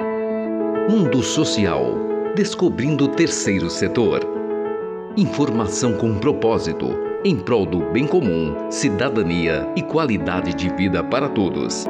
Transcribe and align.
Mundo 0.00 1.22
Social 1.22 1.94
Descobrindo 2.36 3.06
o 3.06 3.08
Terceiro 3.08 3.68
Setor. 3.68 4.20
Informação 5.16 5.94
com 5.94 6.16
propósito, 6.18 6.94
em 7.24 7.36
prol 7.36 7.66
do 7.66 7.80
bem 7.90 8.06
comum, 8.06 8.70
cidadania 8.70 9.68
e 9.74 9.82
qualidade 9.82 10.54
de 10.54 10.68
vida 10.70 11.02
para 11.02 11.28
todos. 11.28 11.84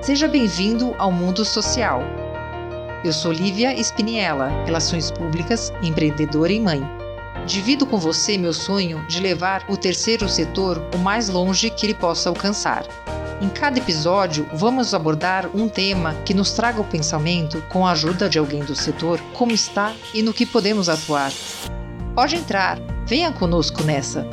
Seja 0.00 0.26
bem-vindo 0.26 0.96
ao 0.98 1.12
Mundo 1.12 1.44
Social. 1.44 2.02
Eu 3.04 3.12
sou 3.12 3.30
Lívia 3.30 3.72
Spiniella, 3.80 4.48
Relações 4.64 5.12
Públicas, 5.12 5.72
empreendedora 5.80 6.52
e 6.52 6.58
mãe. 6.58 7.03
Divido 7.46 7.84
com 7.84 7.98
você 7.98 8.38
meu 8.38 8.54
sonho 8.54 9.04
de 9.06 9.20
levar 9.20 9.66
o 9.68 9.76
terceiro 9.76 10.26
setor 10.28 10.82
o 10.94 10.98
mais 10.98 11.28
longe 11.28 11.68
que 11.68 11.84
ele 11.84 11.94
possa 11.94 12.30
alcançar. 12.30 12.84
Em 13.42 13.50
cada 13.50 13.78
episódio, 13.78 14.48
vamos 14.54 14.94
abordar 14.94 15.50
um 15.54 15.68
tema 15.68 16.14
que 16.24 16.32
nos 16.32 16.52
traga 16.52 16.80
o 16.80 16.84
pensamento, 16.84 17.60
com 17.68 17.86
a 17.86 17.92
ajuda 17.92 18.30
de 18.30 18.38
alguém 18.38 18.64
do 18.64 18.74
setor, 18.74 19.20
como 19.34 19.52
está 19.52 19.92
e 20.14 20.22
no 20.22 20.32
que 20.32 20.46
podemos 20.46 20.88
atuar. 20.88 21.30
Pode 22.14 22.36
entrar, 22.36 22.78
venha 23.04 23.30
conosco 23.30 23.82
nessa. 23.82 24.26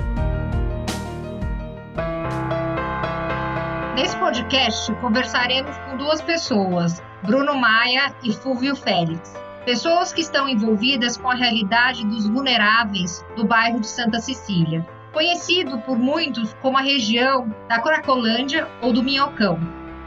Nesse 3.96 4.16
podcast, 4.16 4.94
conversaremos 5.02 5.76
com 5.80 5.98
duas 5.98 6.22
pessoas, 6.22 7.02
Bruno 7.24 7.56
Maia 7.56 8.16
e 8.24 8.32
Fúvio 8.32 8.74
Félix. 8.74 9.34
Pessoas 9.66 10.12
que 10.12 10.22
estão 10.22 10.50
envolvidas 10.50 11.18
com 11.18 11.30
a 11.30 11.36
realidade 11.36 12.04
dos 12.08 12.28
vulneráveis 12.28 13.24
do 13.36 13.46
bairro 13.46 13.80
de 13.80 13.88
Santa 13.88 14.20
Cecília, 14.20 14.84
conhecido 15.14 15.78
por 15.82 16.00
muitos 16.00 16.56
como 16.64 16.80
a 16.80 16.82
região 16.82 17.54
da 17.70 17.80
Cracolândia 17.80 18.68
ou 18.82 18.92
do 18.92 19.04
Minhocão. 19.04 19.60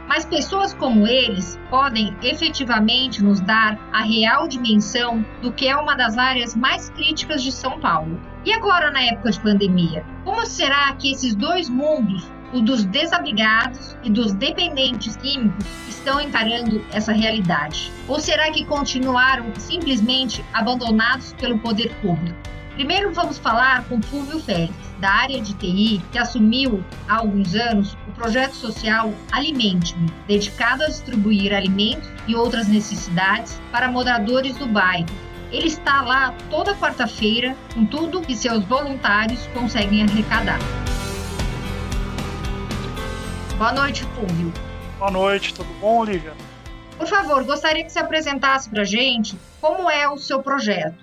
Mas 0.09 0.25
pessoas 0.25 0.73
como 0.73 1.07
eles 1.07 1.57
podem 1.69 2.13
efetivamente 2.21 3.23
nos 3.23 3.39
dar 3.39 3.79
a 3.93 4.03
real 4.03 4.45
dimensão 4.45 5.25
do 5.41 5.53
que 5.53 5.69
é 5.69 5.75
uma 5.77 5.95
das 5.95 6.17
áreas 6.17 6.53
mais 6.53 6.89
críticas 6.89 7.41
de 7.41 7.51
São 7.51 7.79
Paulo. 7.79 8.19
E 8.43 8.51
agora, 8.51 8.91
na 8.91 9.01
época 9.03 9.31
de 9.31 9.39
pandemia, 9.39 10.05
como 10.25 10.45
será 10.45 10.93
que 10.95 11.11
esses 11.11 11.33
dois 11.33 11.69
mundos 11.69 12.29
o 12.55 12.61
dos 12.61 12.85
desabrigados 12.85 13.97
e 14.01 14.09
dos 14.09 14.33
dependentes 14.33 15.17
químicos 15.17 15.65
estão 15.89 16.21
encarando 16.21 16.83
essa 16.93 17.11
realidade? 17.11 17.91
Ou 18.07 18.17
será 18.17 18.49
que 18.49 18.63
continuaram 18.63 19.53
simplesmente 19.57 20.43
abandonados 20.53 21.33
pelo 21.33 21.59
poder 21.59 21.93
público? 21.95 22.37
Primeiro 22.75 23.13
vamos 23.13 23.37
falar 23.37 23.83
com 23.85 24.01
Fulvio 24.01 24.39
Félix, 24.39 24.73
da 24.99 25.09
área 25.09 25.41
de 25.41 25.53
TI, 25.53 26.01
que 26.11 26.17
assumiu 26.17 26.83
há 27.09 27.17
alguns 27.17 27.53
anos 27.55 27.97
o 28.07 28.11
projeto 28.13 28.53
social 28.53 29.13
Alimente-me, 29.31 30.09
dedicado 30.25 30.83
a 30.83 30.87
distribuir 30.87 31.53
alimentos 31.53 32.09
e 32.27 32.35
outras 32.35 32.69
necessidades 32.69 33.61
para 33.71 33.91
moradores 33.91 34.55
do 34.57 34.65
bairro. 34.65 35.07
Ele 35.51 35.67
está 35.67 36.01
lá 36.01 36.33
toda 36.49 36.75
quarta-feira 36.75 37.55
com 37.73 37.85
tudo 37.85 38.21
que 38.21 38.35
seus 38.35 38.63
voluntários 38.63 39.45
conseguem 39.47 40.03
arrecadar. 40.03 40.59
Boa 43.57 43.71
noite, 43.71 44.03
Fulvio. 44.03 44.51
Boa 44.99 45.09
noite, 45.09 45.53
tudo 45.53 45.73
bom, 45.79 45.99
Olivia? 45.99 46.33
Por 46.97 47.07
favor, 47.07 47.41
gostaria 47.45 47.85
que 47.85 47.89
se 47.89 47.97
apresentasse 47.97 48.69
para 48.69 48.81
a 48.81 48.85
gente 48.85 49.37
como 49.61 49.89
é 49.89 50.09
o 50.09 50.17
seu 50.17 50.43
projeto. 50.43 50.97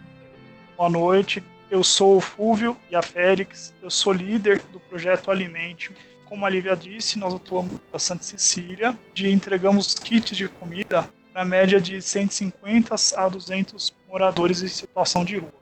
Boa 0.77 0.91
noite, 0.91 1.43
eu 1.71 1.83
sou 1.83 2.19
o 2.19 2.21
Fulvio 2.21 2.77
e 2.91 2.95
a 2.95 3.01
Félix, 3.01 3.75
eu 3.83 3.89
sou 3.89 4.13
líder 4.13 4.61
do 4.71 4.79
projeto 4.79 5.31
Alimente. 5.31 5.93
Como 6.27 6.45
a 6.45 6.51
Lívia 6.51 6.77
disse, 6.77 7.19
nós 7.19 7.33
atuamos 7.33 7.73
na 7.91 7.99
Santa 7.99 8.23
Cecília 8.23 8.99
e 9.17 9.31
entregamos 9.31 9.95
kits 9.95 10.37
de 10.37 10.47
comida 10.47 11.09
na 11.33 11.47
média 11.47 11.81
de 11.81 12.03
150 12.03 12.95
a 13.17 13.29
200 13.31 13.95
moradores 14.07 14.63
em 14.63 14.69
situação 14.69 15.25
de 15.25 15.39
rua. 15.39 15.55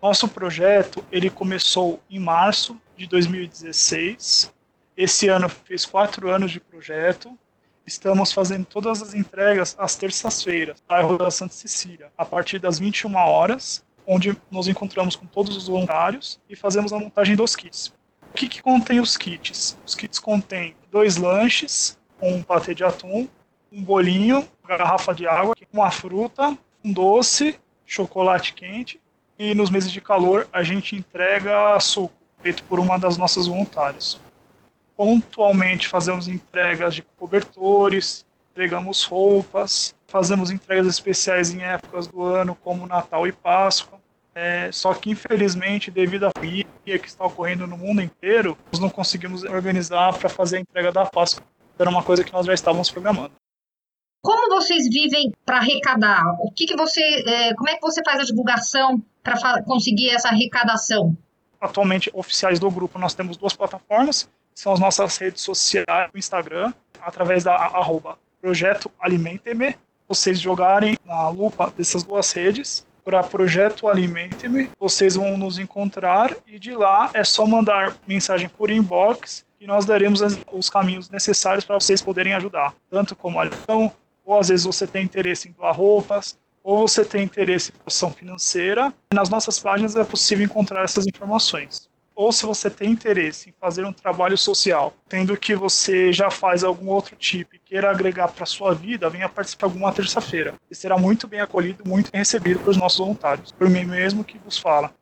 Nosso 0.00 0.28
projeto 0.28 1.04
ele 1.10 1.28
começou 1.28 2.00
em 2.08 2.20
março 2.20 2.80
de 2.96 3.04
2016 3.08 4.54
esse 4.96 5.28
ano 5.28 5.48
fez 5.48 5.84
quatro 5.84 6.30
anos 6.30 6.50
de 6.50 6.58
projeto. 6.58 7.38
Estamos 7.86 8.32
fazendo 8.32 8.64
todas 8.64 9.02
as 9.02 9.14
entregas 9.14 9.76
às 9.78 9.94
terças-feiras, 9.94 10.82
bairro 10.88 11.18
da 11.18 11.30
Santa 11.30 11.52
Cecília, 11.52 12.10
a 12.16 12.24
partir 12.24 12.58
das 12.58 12.78
21 12.78 13.14
horas, 13.14 13.84
onde 14.06 14.36
nos 14.50 14.66
encontramos 14.66 15.14
com 15.14 15.26
todos 15.26 15.56
os 15.56 15.68
voluntários 15.68 16.40
e 16.48 16.56
fazemos 16.56 16.92
a 16.92 16.98
montagem 16.98 17.36
dos 17.36 17.54
kits. 17.54 17.92
O 18.22 18.34
que, 18.34 18.48
que 18.48 18.62
contém 18.62 18.98
os 18.98 19.16
kits? 19.16 19.76
Os 19.86 19.94
kits 19.94 20.18
contêm 20.18 20.74
dois 20.90 21.16
lanches, 21.16 21.98
um 22.20 22.42
patê 22.42 22.74
de 22.74 22.82
atum, 22.82 23.28
um 23.70 23.82
bolinho, 23.82 24.48
uma 24.64 24.76
garrafa 24.76 25.14
de 25.14 25.28
água, 25.28 25.54
uma 25.72 25.90
fruta, 25.90 26.56
um 26.82 26.92
doce, 26.92 27.58
chocolate 27.84 28.54
quente 28.54 29.00
e 29.38 29.54
nos 29.54 29.70
meses 29.70 29.92
de 29.92 30.00
calor 30.00 30.48
a 30.52 30.62
gente 30.62 30.96
entrega 30.96 31.78
suco, 31.78 32.14
feito 32.42 32.64
por 32.64 32.80
uma 32.80 32.98
das 32.98 33.16
nossas 33.16 33.46
voluntárias 33.46 34.18
pontualmente 34.96 35.88
fazemos 35.88 36.26
entregas 36.26 36.94
de 36.94 37.02
cobertores, 37.02 38.24
entregamos 38.50 39.04
roupas, 39.04 39.94
fazemos 40.06 40.50
entregas 40.50 40.86
especiais 40.86 41.52
em 41.52 41.62
épocas 41.62 42.06
do 42.06 42.22
ano, 42.22 42.56
como 42.64 42.86
Natal 42.86 43.26
e 43.26 43.32
Páscoa. 43.32 44.00
É, 44.34 44.70
só 44.72 44.92
que, 44.94 45.10
infelizmente, 45.10 45.90
devido 45.90 46.24
à 46.24 46.30
pandemia 46.30 46.64
que 46.84 47.06
está 47.06 47.24
ocorrendo 47.24 47.66
no 47.66 47.76
mundo 47.76 48.02
inteiro, 48.02 48.56
nós 48.70 48.80
não 48.80 48.90
conseguimos 48.90 49.44
organizar 49.44 50.12
para 50.18 50.28
fazer 50.28 50.58
a 50.58 50.60
entrega 50.60 50.92
da 50.92 51.06
Páscoa. 51.06 51.44
Era 51.78 51.90
uma 51.90 52.02
coisa 52.02 52.24
que 52.24 52.32
nós 52.32 52.46
já 52.46 52.54
estávamos 52.54 52.90
programando. 52.90 53.32
Como 54.22 54.48
vocês 54.48 54.88
vivem 54.88 55.32
para 55.44 55.58
arrecadar? 55.58 56.24
O 56.40 56.50
que, 56.50 56.66
que 56.66 56.76
você, 56.76 57.00
é, 57.00 57.54
como 57.54 57.68
é 57.68 57.74
que 57.74 57.80
você 57.80 58.02
faz 58.04 58.20
a 58.20 58.24
divulgação 58.24 59.02
para 59.22 59.62
conseguir 59.62 60.10
essa 60.10 60.28
arrecadação? 60.28 61.16
Atualmente, 61.60 62.10
oficiais 62.12 62.58
do 62.58 62.70
grupo, 62.70 62.98
nós 62.98 63.14
temos 63.14 63.36
duas 63.36 63.54
plataformas 63.54 64.28
são 64.56 64.72
as 64.72 64.80
nossas 64.80 65.18
redes 65.18 65.42
sociais, 65.42 66.10
o 66.12 66.18
Instagram, 66.18 66.72
através 67.00 67.44
da 67.44 67.54
arroba 67.54 68.18
Projeto 68.40 68.90
Alimente-me. 68.98 69.76
Vocês 70.08 70.40
jogarem 70.40 70.96
na 71.04 71.28
lupa 71.28 71.72
dessas 71.76 72.02
duas 72.02 72.32
redes 72.32 72.86
para 73.04 73.22
Projeto 73.22 73.86
Alimente-me, 73.86 74.70
vocês 74.80 75.14
vão 75.14 75.36
nos 75.36 75.58
encontrar 75.58 76.34
e 76.46 76.58
de 76.58 76.74
lá 76.74 77.10
é 77.12 77.22
só 77.22 77.46
mandar 77.46 77.96
mensagem 78.06 78.48
por 78.48 78.70
inbox 78.70 79.44
e 79.60 79.66
nós 79.66 79.84
daremos 79.84 80.20
os 80.50 80.70
caminhos 80.70 81.08
necessários 81.10 81.64
para 81.64 81.78
vocês 81.78 82.02
poderem 82.02 82.34
ajudar, 82.34 82.74
tanto 82.90 83.14
como 83.14 83.38
alimentação, 83.38 83.92
ou 84.24 84.38
às 84.38 84.48
vezes 84.48 84.66
você 84.66 84.86
tem 84.86 85.04
interesse 85.04 85.48
em 85.48 85.52
doar 85.52 85.76
roupas, 85.76 86.36
ou 86.64 86.88
você 86.88 87.04
tem 87.04 87.22
interesse 87.22 87.70
em 87.70 87.80
ação 87.86 88.10
financeira. 88.10 88.92
Nas 89.14 89.28
nossas 89.28 89.60
páginas 89.60 89.94
é 89.94 90.02
possível 90.02 90.44
encontrar 90.44 90.82
essas 90.82 91.06
informações 91.06 91.88
ou 92.16 92.32
se 92.32 92.46
você 92.46 92.70
tem 92.70 92.90
interesse 92.90 93.50
em 93.50 93.54
fazer 93.60 93.84
um 93.84 93.92
trabalho 93.92 94.38
social, 94.38 94.94
tendo 95.06 95.36
que 95.36 95.54
você 95.54 96.10
já 96.10 96.30
faz 96.30 96.64
algum 96.64 96.88
outro 96.88 97.14
tipo 97.14 97.54
e 97.54 97.58
queira 97.58 97.90
agregar 97.90 98.28
para 98.28 98.46
sua 98.46 98.74
vida, 98.74 99.10
venha 99.10 99.28
participar 99.28 99.66
alguma 99.66 99.92
terça-feira. 99.92 100.54
E 100.70 100.74
será 100.74 100.96
muito 100.96 101.28
bem 101.28 101.40
acolhido, 101.40 101.86
muito 101.86 102.10
bem 102.10 102.20
recebido 102.20 102.58
pelos 102.60 102.78
nossos 102.78 102.98
voluntários, 102.98 103.52
por 103.52 103.68
mim 103.68 103.84
mesmo 103.84 104.24
que 104.24 104.38
vos 104.38 104.56
fala. 104.56 104.92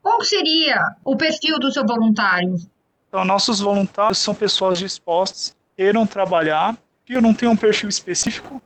Qual 0.00 0.24
seria 0.24 0.80
o 1.04 1.14
perfil 1.14 1.58
do 1.60 1.70
seu 1.70 1.86
voluntário? 1.86 2.56
Então, 3.06 3.22
nossos 3.26 3.60
voluntários 3.60 4.18
são 4.18 4.34
pessoas 4.34 4.78
dispostas, 4.78 5.54
queiram 5.76 6.06
trabalhar, 6.06 6.76
que 7.04 7.20
não 7.20 7.34
tem 7.34 7.48
um 7.48 7.56
perfil 7.56 7.90
específico. 7.90 8.62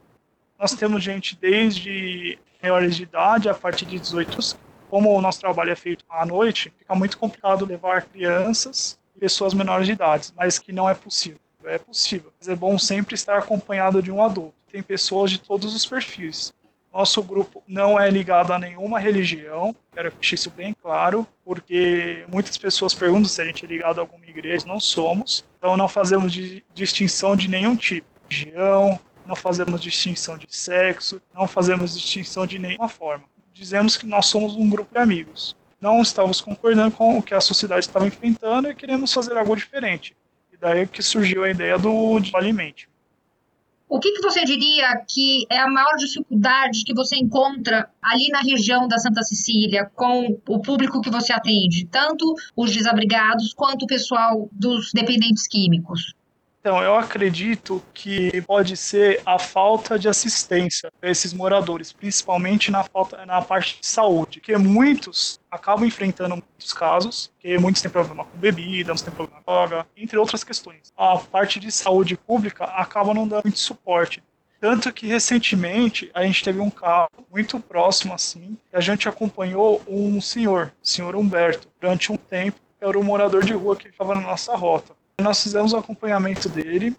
Nós 0.56 0.72
temos 0.72 1.03
gente 1.03 1.37
desde 1.37 2.39
maiores 2.62 2.95
de 2.95 3.03
idade, 3.03 3.49
a 3.49 3.55
partir 3.55 3.84
de 3.84 3.99
18 3.99 4.33
anos, 4.33 4.56
como 4.88 5.14
o 5.14 5.20
nosso 5.20 5.41
trabalho 5.41 5.70
é 5.70 5.76
feito 5.76 6.04
à 6.08 6.24
noite, 6.24 6.72
fica 6.78 6.94
muito 6.94 7.19
complicado 7.19 7.64
levar 7.64 8.02
crianças 8.02 8.98
e 9.14 9.20
pessoas 9.20 9.54
menores 9.54 9.86
de 9.86 9.92
idade, 9.92 10.33
mas 10.36 10.59
que 10.59 10.72
não 10.72 10.88
é 10.88 10.94
possível. 10.94 11.41
É 11.65 11.78
possível, 11.78 12.33
mas 12.38 12.48
é 12.48 12.54
bom 12.54 12.78
sempre 12.78 13.16
estar 13.16 13.38
acompanhado 13.38 14.00
de 14.00 14.12
um 14.12 14.22
adulto. 14.22 14.54
Tem 14.71 14.80
pessoas 14.83 15.33
de 15.33 15.38
todos 15.38 15.74
os 15.74 15.84
perfis. 15.84 16.54
Nosso 16.92 17.22
grupo 17.22 17.62
não 17.66 17.98
é 17.98 18.09
ligado 18.09 18.53
a 18.53 18.59
nenhuma 18.59 19.00
religião, 19.00 19.74
quero 19.92 20.12
deixar 20.12 20.34
isso 20.36 20.50
bem 20.50 20.72
claro, 20.80 21.27
porque 21.44 22.24
muitas 22.28 22.56
pessoas 22.56 22.94
perguntam 22.94 23.24
se 23.24 23.42
a 23.42 23.44
gente 23.44 23.65
é 23.65 23.68
ligado 23.68 23.98
a 23.98 24.03
alguma 24.03 24.24
igreja, 24.24 24.65
não 24.65 24.78
somos. 24.78 25.44
Então 25.59 25.77
não 25.77 25.89
fazemos 25.89 26.32
de 26.32 26.65
distinção 26.72 27.34
de 27.34 27.48
nenhum 27.48 27.77
tipo. 27.77 28.06
Religião, 28.30 28.98
não 29.27 29.36
fazemos 29.36 29.80
distinção 29.82 30.39
de 30.39 30.47
sexo, 30.48 31.21
não 31.34 31.48
fazemos 31.48 31.94
distinção 31.94 32.47
de 32.47 32.59
nenhuma 32.59 32.89
forma 32.89 33.24
dizemos 33.56 33.97
que 33.97 34.06
nós 34.06 34.26
somos 34.26 34.54
um 34.54 34.68
grupo 34.68 34.92
de 34.92 35.00
amigos. 35.00 35.56
Não 35.80 36.00
estávamos 36.03 36.41
concordando 36.41 36.94
com 36.94 37.18
o 37.18 37.22
que 37.22 37.34
a 37.34 37.41
sociedade 37.41 37.86
estava 37.86 38.06
enfrentando 38.06 38.68
e 38.68 38.74
queremos 38.74 39.12
fazer 39.12 39.36
algo 39.36 39.56
diferente. 39.56 40.16
E 40.53 40.56
daí 40.56 40.86
que 40.86 41.03
surgiu 41.03 41.44
a 41.44 41.50
ideia 41.50 41.78
do, 41.78 42.20
do 42.20 42.36
alimente. 42.36 42.88
O 43.88 44.00
que, 44.00 44.12
que 44.12 44.22
você 44.22 44.44
diria 44.44 45.00
que 45.08 45.47
é 45.48 45.58
a 45.58 45.70
maior 45.70 45.94
dificuldade 45.97 46.82
que 46.84 46.92
você 46.92 47.16
encontra 47.16 47.88
ali 48.03 48.28
na 48.30 48.41
região 48.41 48.88
da 48.88 48.98
Santa 48.98 49.22
Cecília 49.22 49.88
com 49.94 50.41
o 50.48 50.60
público 50.60 51.00
que 51.00 51.08
você 51.08 51.32
atende, 51.32 51.86
tanto 51.86 52.34
os 52.56 52.74
desabrigados 52.74 53.54
quanto 53.54 53.84
o 53.84 53.86
pessoal 53.86 54.48
dos 54.50 54.91
dependentes 54.92 55.47
químicos? 55.47 56.16
Então, 56.66 56.83
eu 56.83 56.97
acredito 56.97 57.80
que 57.95 58.42
pode 58.42 58.77
ser 58.77 59.22
a 59.24 59.39
falta 59.39 59.97
de 59.97 60.09
assistência 60.09 60.91
para 61.01 61.09
esses 61.09 61.33
moradores, 61.33 61.92
principalmente 61.92 62.72
na, 62.72 62.83
falta, 62.83 63.24
na 63.24 63.41
parte 63.41 63.80
de 63.80 63.86
saúde, 63.86 64.41
que 64.41 64.57
muitos 64.57 65.39
acabam 65.48 65.86
enfrentando 65.86 66.34
muitos 66.34 66.72
casos, 66.72 67.30
que 67.39 67.57
muitos 67.57 67.80
têm 67.80 67.89
problema 67.89 68.24
com 68.24 68.36
bebida, 68.36 68.89
muitos 68.89 69.03
têm 69.03 69.15
problema 69.15 69.41
com 69.45 69.53
droga, 69.53 69.86
entre 69.97 70.18
outras 70.18 70.42
questões. 70.42 70.92
A 70.97 71.16
parte 71.16 71.60
de 71.60 71.71
saúde 71.71 72.16
pública 72.16 72.65
acaba 72.65 73.15
não 73.15 73.28
dando 73.28 73.45
muito 73.45 73.60
suporte. 73.60 74.21
Tanto 74.60 74.92
que 74.92 75.07
recentemente 75.07 76.10
a 76.13 76.24
gente 76.24 76.42
teve 76.42 76.59
um 76.59 76.68
caso 76.68 77.10
muito 77.30 77.60
próximo 77.60 78.13
assim, 78.13 78.59
a 78.72 78.80
gente 78.80 79.09
acompanhou 79.09 79.80
um 79.86 80.21
senhor, 80.21 80.72
o 80.83 80.89
senhor 80.89 81.15
Humberto, 81.15 81.68
durante 81.80 82.10
um 82.10 82.16
tempo, 82.16 82.59
era 82.80 82.98
um 82.98 83.04
morador 83.04 83.45
de 83.45 83.53
rua 83.53 83.77
que 83.77 83.86
estava 83.86 84.16
na 84.16 84.21
nossa 84.21 84.57
rota. 84.57 84.96
Nós 85.21 85.42
fizemos 85.42 85.72
o 85.72 85.78
acompanhamento 85.78 86.47
dele. 86.47 86.95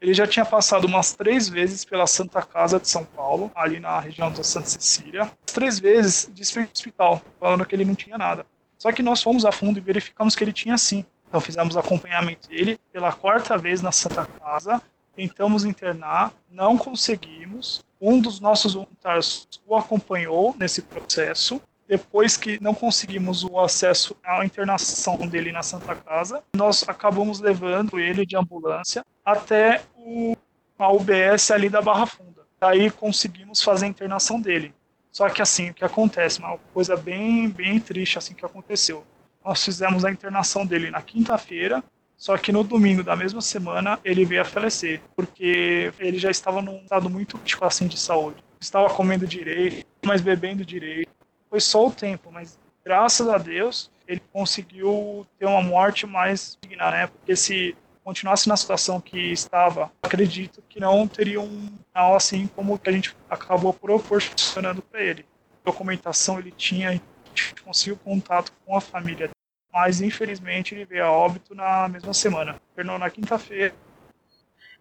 Ele 0.00 0.12
já 0.12 0.26
tinha 0.26 0.44
passado 0.44 0.86
umas 0.86 1.14
três 1.14 1.48
vezes 1.48 1.84
pela 1.84 2.04
Santa 2.04 2.42
Casa 2.42 2.80
de 2.80 2.88
São 2.88 3.04
Paulo, 3.04 3.50
ali 3.54 3.78
na 3.78 4.00
região 4.00 4.32
da 4.32 4.42
Santa 4.42 4.66
Cecília. 4.66 5.30
Três 5.46 5.78
vezes 5.78 6.28
disse 6.34 6.52
para 6.52 6.64
hospital, 6.64 7.22
falando 7.38 7.64
que 7.64 7.74
ele 7.74 7.84
não 7.84 7.94
tinha 7.94 8.18
nada. 8.18 8.44
Só 8.76 8.90
que 8.90 9.04
nós 9.04 9.22
fomos 9.22 9.44
a 9.44 9.52
fundo 9.52 9.78
e 9.78 9.80
verificamos 9.80 10.34
que 10.34 10.42
ele 10.42 10.52
tinha 10.52 10.76
sim. 10.76 11.04
Então 11.28 11.40
fizemos 11.40 11.76
acompanhamento 11.76 12.48
dele 12.48 12.80
pela 12.92 13.12
quarta 13.12 13.56
vez 13.56 13.80
na 13.80 13.92
Santa 13.92 14.26
Casa, 14.26 14.82
tentamos 15.14 15.64
internar, 15.64 16.32
não 16.50 16.76
conseguimos. 16.76 17.84
Um 18.00 18.20
dos 18.20 18.40
nossos 18.40 18.74
voluntários 18.74 19.46
o 19.64 19.76
acompanhou 19.76 20.56
nesse 20.58 20.82
processo 20.82 21.62
depois 21.90 22.36
que 22.36 22.62
não 22.62 22.72
conseguimos 22.72 23.42
o 23.42 23.58
acesso 23.58 24.16
à 24.22 24.44
internação 24.46 25.16
dele 25.26 25.50
na 25.50 25.60
Santa 25.60 25.96
Casa, 25.96 26.40
nós 26.54 26.88
acabamos 26.88 27.40
levando 27.40 27.98
ele 27.98 28.24
de 28.24 28.36
ambulância 28.36 29.04
até 29.24 29.82
o, 29.96 30.36
a 30.78 30.92
UBS 30.92 31.50
ali 31.50 31.68
da 31.68 31.82
Barra 31.82 32.06
Funda. 32.06 32.46
Aí 32.60 32.92
conseguimos 32.92 33.60
fazer 33.60 33.86
a 33.86 33.88
internação 33.88 34.40
dele. 34.40 34.72
Só 35.10 35.28
que 35.28 35.42
assim, 35.42 35.70
o 35.70 35.74
que 35.74 35.84
acontece, 35.84 36.38
uma 36.38 36.56
coisa 36.72 36.96
bem, 36.96 37.48
bem 37.48 37.80
triste 37.80 38.18
assim 38.18 38.34
que 38.34 38.46
aconteceu. 38.46 39.04
Nós 39.44 39.64
fizemos 39.64 40.04
a 40.04 40.12
internação 40.12 40.64
dele 40.64 40.92
na 40.92 41.02
quinta-feira, 41.02 41.82
só 42.16 42.38
que 42.38 42.52
no 42.52 42.62
domingo 42.62 43.02
da 43.02 43.16
mesma 43.16 43.40
semana 43.40 43.98
ele 44.04 44.24
veio 44.24 44.42
a 44.42 44.44
falecer, 44.44 45.00
porque 45.16 45.92
ele 45.98 46.20
já 46.20 46.30
estava 46.30 46.62
num 46.62 46.82
estado 46.82 47.10
muito 47.10 47.36
crítico 47.36 47.64
assim 47.64 47.88
de 47.88 47.98
saúde. 47.98 48.44
Estava 48.60 48.88
comendo 48.90 49.26
direito, 49.26 49.84
mas 50.04 50.20
bebendo 50.20 50.64
direito 50.64 51.10
foi 51.50 51.60
só 51.60 51.88
o 51.88 51.92
tempo, 51.92 52.30
mas 52.30 52.56
graças 52.84 53.28
a 53.28 53.36
Deus 53.36 53.90
ele 54.06 54.22
conseguiu 54.32 55.26
ter 55.38 55.46
uma 55.46 55.62
morte 55.62 56.06
mais 56.06 56.56
digna, 56.62 56.90
né? 56.90 57.06
Porque 57.08 57.36
se 57.36 57.76
continuasse 58.02 58.48
na 58.48 58.56
situação 58.56 59.00
que 59.00 59.18
estava, 59.32 59.92
acredito 60.02 60.62
que 60.68 60.80
não 60.80 61.06
teria 61.06 61.40
um 61.40 61.68
final 61.88 62.16
assim 62.16 62.46
como 62.48 62.78
que 62.78 62.88
a 62.88 62.92
gente 62.92 63.14
acabou 63.28 63.72
proporcionando 63.72 64.82
para 64.82 65.02
ele. 65.02 65.24
Documentação 65.64 66.38
ele 66.38 66.50
tinha, 66.50 66.88
a 66.88 66.92
gente 66.92 67.54
conseguiu 67.62 67.96
contato 67.96 68.52
com 68.64 68.76
a 68.76 68.80
família, 68.80 69.30
mas 69.72 70.00
infelizmente 70.00 70.74
ele 70.74 70.84
veio 70.84 71.04
a 71.04 71.10
óbito 71.10 71.54
na 71.54 71.88
mesma 71.88 72.14
semana, 72.14 72.60
terminou 72.74 72.98
na 72.98 73.10
quinta-feira. 73.10 73.74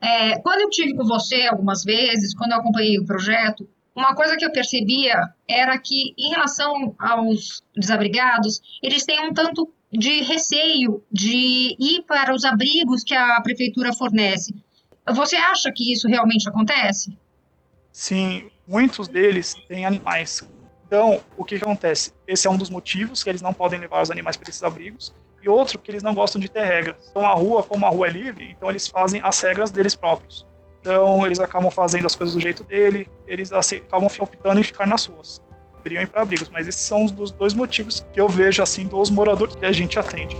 É, 0.01 0.39
quando 0.39 0.61
eu 0.61 0.69
tive 0.69 0.95
com 0.95 1.03
você 1.03 1.45
algumas 1.45 1.83
vezes, 1.83 2.33
quando 2.33 2.53
eu 2.53 2.59
acompanhei 2.59 2.97
o 2.97 3.05
projeto, 3.05 3.69
uma 3.99 4.15
coisa 4.15 4.37
que 4.37 4.45
eu 4.45 4.51
percebia 4.51 5.29
era 5.47 5.77
que, 5.77 6.13
em 6.17 6.29
relação 6.29 6.95
aos 6.97 7.61
desabrigados, 7.75 8.61
eles 8.81 9.03
têm 9.05 9.19
um 9.27 9.33
tanto 9.33 9.71
de 9.91 10.21
receio 10.21 11.03
de 11.11 11.75
ir 11.77 12.03
para 12.07 12.33
os 12.33 12.45
abrigos 12.45 13.03
que 13.03 13.13
a 13.13 13.41
prefeitura 13.41 13.91
fornece. 13.91 14.55
Você 15.11 15.35
acha 15.35 15.71
que 15.71 15.91
isso 15.91 16.07
realmente 16.07 16.47
acontece? 16.47 17.17
Sim, 17.91 18.49
muitos 18.65 19.07
deles 19.07 19.53
têm 19.67 19.85
animais. 19.85 20.47
Então, 20.87 21.21
o 21.35 21.43
que, 21.43 21.55
acontece? 21.55 22.13
Esse 22.25 22.47
é 22.47 22.49
um 22.49 22.57
dos 22.57 22.69
motivos 22.69 23.21
que 23.23 23.29
eles 23.29 23.41
não 23.41 23.53
podem 23.53 23.79
levar 23.79 24.01
os 24.01 24.09
animais 24.09 24.37
para 24.37 24.49
esses 24.49 24.63
abrigos. 24.63 25.13
E 25.41 25.49
outro, 25.49 25.77
que 25.77 25.91
eles 25.91 26.03
não 26.03 26.13
gostam 26.13 26.39
de 26.39 26.49
ter 26.49 26.63
regras. 26.63 27.07
Então, 27.09 27.25
a 27.25 27.33
rua, 27.33 27.63
como 27.63 27.85
a 27.85 27.89
rua 27.89 28.07
é 28.07 28.11
livre, 28.11 28.51
então 28.51 28.69
eles 28.69 28.87
fazem 28.87 29.21
as 29.23 29.39
regras 29.41 29.71
deles 29.71 29.95
próprios. 29.95 30.45
Então 30.81 31.25
eles 31.25 31.39
acabam 31.39 31.69
fazendo 31.69 32.05
as 32.05 32.15
coisas 32.15 32.35
do 32.35 32.41
jeito 32.41 32.63
dele, 32.63 33.07
eles 33.27 33.51
acabam 33.51 34.09
optando 34.19 34.59
em 34.59 34.63
ficar 34.63 34.87
nas 34.87 35.05
ruas. 35.05 35.41
Poderiam 35.77 36.03
ir 36.03 36.07
para 36.07 36.21
abrigos, 36.21 36.49
mas 36.49 36.67
esses 36.67 36.81
são 36.81 37.05
os 37.05 37.31
dois 37.31 37.53
motivos 37.53 38.05
que 38.13 38.19
eu 38.19 38.27
vejo 38.27 38.61
assim 38.61 38.85
dos 38.85 39.09
moradores 39.09 39.55
que 39.55 39.65
a 39.65 39.71
gente 39.71 39.97
atende. 39.97 40.35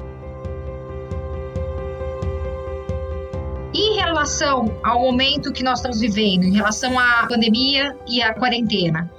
Em 3.74 3.96
relação 3.96 4.80
ao 4.84 5.00
momento 5.00 5.54
que 5.54 5.64
nós 5.64 5.80
estamos 5.80 6.00
vivendo, 6.00 6.44
em 6.44 6.56
relação 6.56 6.98
à 6.98 7.26
pandemia 7.28 7.96
e 8.08 8.22
à 8.22 8.34
quarentena, 8.34 9.10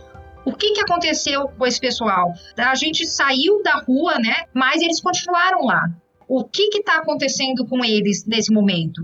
o 0.45 0.53
que, 0.53 0.73
que 0.73 0.81
aconteceu 0.81 1.49
com 1.49 1.67
esse 1.67 1.81
pessoal? 1.81 2.33
A 2.57 2.75
gente 2.75 3.07
saiu 3.07 3.63
da 3.63 3.77
rua, 3.77 4.19
né? 4.19 4.45
Mas 4.55 4.83
eles 4.83 5.01
continuaram 5.01 5.65
lá. 5.65 5.89
O 6.27 6.45
que 6.45 6.63
está 6.79 6.97
acontecendo 6.97 7.67
com 7.67 7.85
eles 7.85 8.27
nesse 8.27 8.53
momento? 8.53 9.03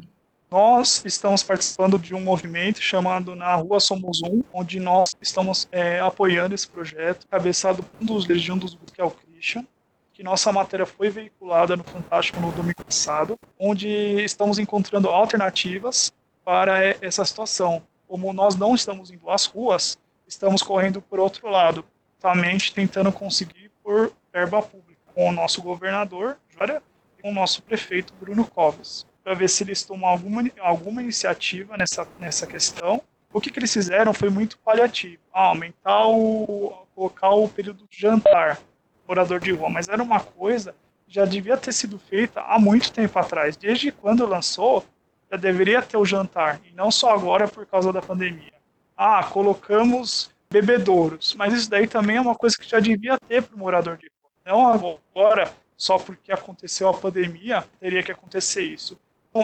Nós 0.49 1.05
estamos 1.05 1.43
participando 1.43 1.99
de 1.99 2.15
um 2.15 2.21
movimento 2.21 2.81
chamado 2.81 3.35
Na 3.35 3.57
Rua 3.57 3.81
Somos 3.81 4.23
Um, 4.23 4.45
onde 4.53 4.79
nós 4.79 5.11
estamos 5.21 5.69
é, 5.73 5.99
apoiando 5.99 6.55
esse 6.55 6.69
projeto, 6.69 7.27
cabeçado 7.27 7.83
por 7.83 8.01
um 8.01 8.07
dos 8.07 8.23
líderes 8.23 8.43
de 8.43 8.53
um 8.53 8.59
dos 8.59 8.75
grupos, 8.75 8.95
que 8.95 9.01
é 9.01 9.05
o 9.05 9.11
Christian, 9.11 9.67
que 10.13 10.23
nossa 10.23 10.53
matéria 10.53 10.87
foi 10.87 11.11
veiculada 11.11 11.77
no 11.77 11.83
Fantástico 11.83 12.39
no 12.39 12.53
domingo 12.53 12.85
passado, 12.85 13.37
onde 13.59 13.89
estamos 14.23 14.61
encontrando 14.61 15.09
alternativas 15.09 16.13
para 16.45 16.81
essa 17.03 17.25
situação. 17.25 17.83
Como 18.07 18.33
nós 18.33 18.55
não 18.55 18.73
estamos 18.73 19.11
indo 19.11 19.29
às 19.29 19.47
ruas, 19.47 19.99
estamos 20.29 20.63
correndo 20.63 21.03
por 21.03 21.19
outro 21.19 21.49
lado, 21.51 21.85
somente 22.21 22.73
tentando 22.73 23.11
conseguir 23.11 23.73
por 23.83 24.13
verba 24.33 24.63
pública, 24.63 25.01
com 25.13 25.29
o 25.29 25.33
nosso 25.33 25.61
governador, 25.61 26.39
Jória, 26.57 26.81
e 27.19 27.23
com 27.23 27.31
o 27.31 27.35
nosso 27.35 27.65
prefeito, 27.65 28.15
Bruno 28.15 28.47
Covas 28.47 29.05
para 29.27 29.35
ver 29.35 29.51
se 29.51 29.65
eles 29.65 29.83
tomam 29.83 30.09
alguma, 30.09 30.49
alguma 30.61 31.03
iniciativa 31.03 31.77
nessa, 31.77 32.07
nessa 32.21 32.47
questão. 32.47 33.03
O 33.33 33.41
que, 33.41 33.51
que 33.51 33.59
eles 33.59 33.73
fizeram 33.73 34.15
foi 34.15 34.31
muito 34.31 34.57
paliativo. 34.59 35.21
Ah, 35.35 35.47
aumentar 35.47 36.07
o. 36.07 36.87
colocar 36.95 37.31
o 37.31 37.49
período 37.49 37.89
de 37.91 38.01
jantar, 38.01 38.57
morador 39.07 39.41
de 39.41 39.51
rua. 39.51 39.69
Mas 39.69 39.89
era 39.89 40.01
uma 40.01 40.21
coisa 40.21 40.77
que 41.05 41.13
já 41.13 41.25
devia 41.25 41.57
ter 41.57 41.73
sido 41.73 41.99
feita 41.99 42.41
há 42.41 42.57
muito 42.57 42.93
tempo 42.93 43.19
atrás. 43.19 43.57
Desde 43.57 43.91
quando 43.91 44.25
lançou, 44.29 44.87
já 45.29 45.37
deveria 45.37 45.83
ter 45.83 45.97
o 45.97 46.05
jantar. 46.05 46.61
E 46.65 46.73
não 46.73 46.93
só 46.93 47.13
agora 47.13 47.49
por 47.49 47.67
causa 47.67 47.93
da 47.93 48.01
pandemia. 48.01 48.55
Ah, 48.97 49.25
colocamos 49.25 50.31
bebedouros. 50.49 51.35
Mas 51.35 51.53
isso 51.53 51.69
daí 51.69 51.89
também 51.89 52.15
é 52.15 52.21
uma 52.21 52.37
coisa 52.37 52.57
que 52.57 52.69
já 52.71 52.79
devia 52.79 53.19
ter 53.19 53.43
para 53.43 53.57
o 53.57 53.59
morador 53.59 53.97
de 53.97 54.09
rua. 54.23 54.31
Não 54.45 54.69
agora, 54.69 55.53
só 55.77 55.99
porque 55.99 56.31
aconteceu 56.31 56.89
a 56.89 56.95
pandemia, 56.95 57.65
teria 57.81 58.05
que 58.05 58.13
acontecer 58.13 58.63
isso 58.63 58.97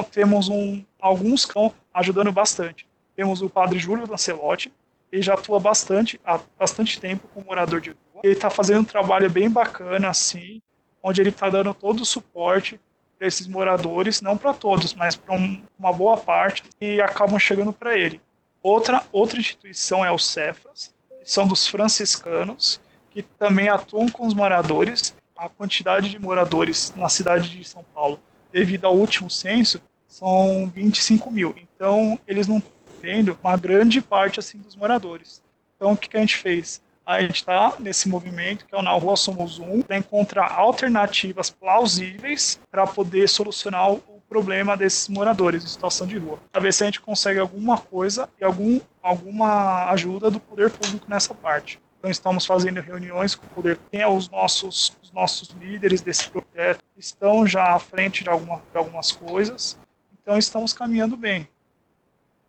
temos 0.05 0.49
um, 0.49 0.85
alguns 1.01 1.41
estão 1.41 1.75
ajudando 1.93 2.31
bastante. 2.31 2.87
Temos 3.17 3.43
o 3.43 3.51
padre 3.51 3.81
Júlio 3.81 4.09
Lancelotti, 4.09 4.73
ele 5.11 5.21
já 5.21 5.35
atua 5.35 5.59
bastante, 5.59 6.21
há 6.25 6.41
bastante 6.59 7.01
tempo 7.01 7.29
como 7.35 7.47
morador 7.47 7.81
de 7.81 7.91
rua. 7.91 8.23
Ele 8.23 8.35
está 8.35 8.49
fazendo 8.49 8.81
um 8.81 8.85
trabalho 8.85 9.29
bem 9.29 9.51
bacana, 9.51 10.09
assim, 10.09 10.63
onde 11.03 11.21
ele 11.21 11.31
está 11.31 11.51
dando 11.51 11.75
todo 11.75 12.01
o 12.01 12.07
suporte 12.07 12.81
para 13.19 13.27
esses 13.27 13.47
moradores, 13.47 14.23
não 14.23 14.39
para 14.39 14.55
todos, 14.55 14.95
mas 14.95 15.17
para 15.17 15.35
um, 15.35 15.63
uma 15.79 15.93
boa 15.93 16.17
parte, 16.17 16.63
e 16.81 17.01
acabam 17.01 17.39
chegando 17.39 17.73
para 17.73 17.99
ele. 17.99 18.21
Outra, 18.63 19.05
outra 19.11 19.39
instituição 19.39 20.05
é 20.05 20.11
o 20.11 20.19
Cefas, 20.19 20.95
são 21.25 21.47
dos 21.47 21.67
franciscanos, 21.67 22.81
que 23.11 23.23
também 23.23 23.69
atuam 23.69 24.09
com 24.09 24.27
os 24.27 24.35
moradores. 24.35 25.15
A 25.37 25.49
quantidade 25.49 26.09
de 26.09 26.19
moradores 26.21 26.93
na 26.97 27.09
cidade 27.09 27.51
de 27.51 27.65
São 27.65 27.85
Paulo 27.93 28.21
devido 28.53 28.85
ao 28.85 28.97
último 28.97 29.31
censo, 29.31 29.81
são 30.07 30.71
25 30.75 31.31
mil. 31.31 31.55
Então, 31.57 32.19
eles 32.27 32.47
não 32.47 32.63
tendo 33.01 33.37
uma 33.43 33.57
grande 33.57 34.01
parte 34.01 34.39
assim 34.39 34.59
dos 34.59 34.77
moradores. 34.77 35.43
Então, 35.77 35.93
o 35.93 35.97
que, 35.97 36.09
que 36.09 36.17
a 36.17 36.21
gente 36.21 36.37
fez? 36.37 36.81
A 37.05 37.21
gente 37.21 37.37
está 37.37 37.75
nesse 37.81 38.09
movimento, 38.09 38.65
que 38.65 38.75
é 38.75 38.79
o 38.79 38.83
Na 38.83 38.93
Rua 38.93 39.17
Somos 39.17 39.59
Um, 39.59 39.83
para 39.83 39.97
encontrar 39.97 40.53
alternativas 40.53 41.51
plausíveis 41.51 42.61
para 42.71 42.87
poder 42.87 43.29
solucionar 43.29 43.91
o 43.91 44.23
problema 44.29 44.77
desses 44.77 45.09
moradores 45.09 45.65
em 45.65 45.67
situação 45.67 46.07
de 46.07 46.17
rua. 46.17 46.39
Para 46.51 46.63
ver 46.63 46.73
se 46.73 46.85
a 46.85 46.87
gente 46.87 47.01
consegue 47.01 47.41
alguma 47.41 47.77
coisa 47.77 48.29
e 48.41 48.45
algum, 48.45 48.81
alguma 49.03 49.91
ajuda 49.91 50.31
do 50.31 50.39
poder 50.39 50.71
público 50.71 51.05
nessa 51.09 51.35
parte. 51.35 51.81
Então, 51.99 52.11
estamos 52.11 52.47
fazendo 52.47 52.81
reuniões 52.81 53.35
com 53.35 53.45
o 53.45 53.51
poder. 53.51 53.77
Tem 53.91 54.07
os 54.07 54.29
nossos, 54.31 54.97
os 55.13 55.15
nossos 55.15 55.49
líderes 55.51 56.01
desse 56.01 56.29
projeto 56.31 56.83
estão 56.97 57.47
já 57.47 57.75
à 57.75 57.79
frente 57.79 58.25
de, 58.25 58.31
alguma, 58.31 58.63
de 58.73 58.79
algumas 58.79 59.13
coisas. 59.13 59.79
Então, 60.21 60.39
estamos 60.39 60.73
caminhando 60.73 61.17
bem. 61.17 61.47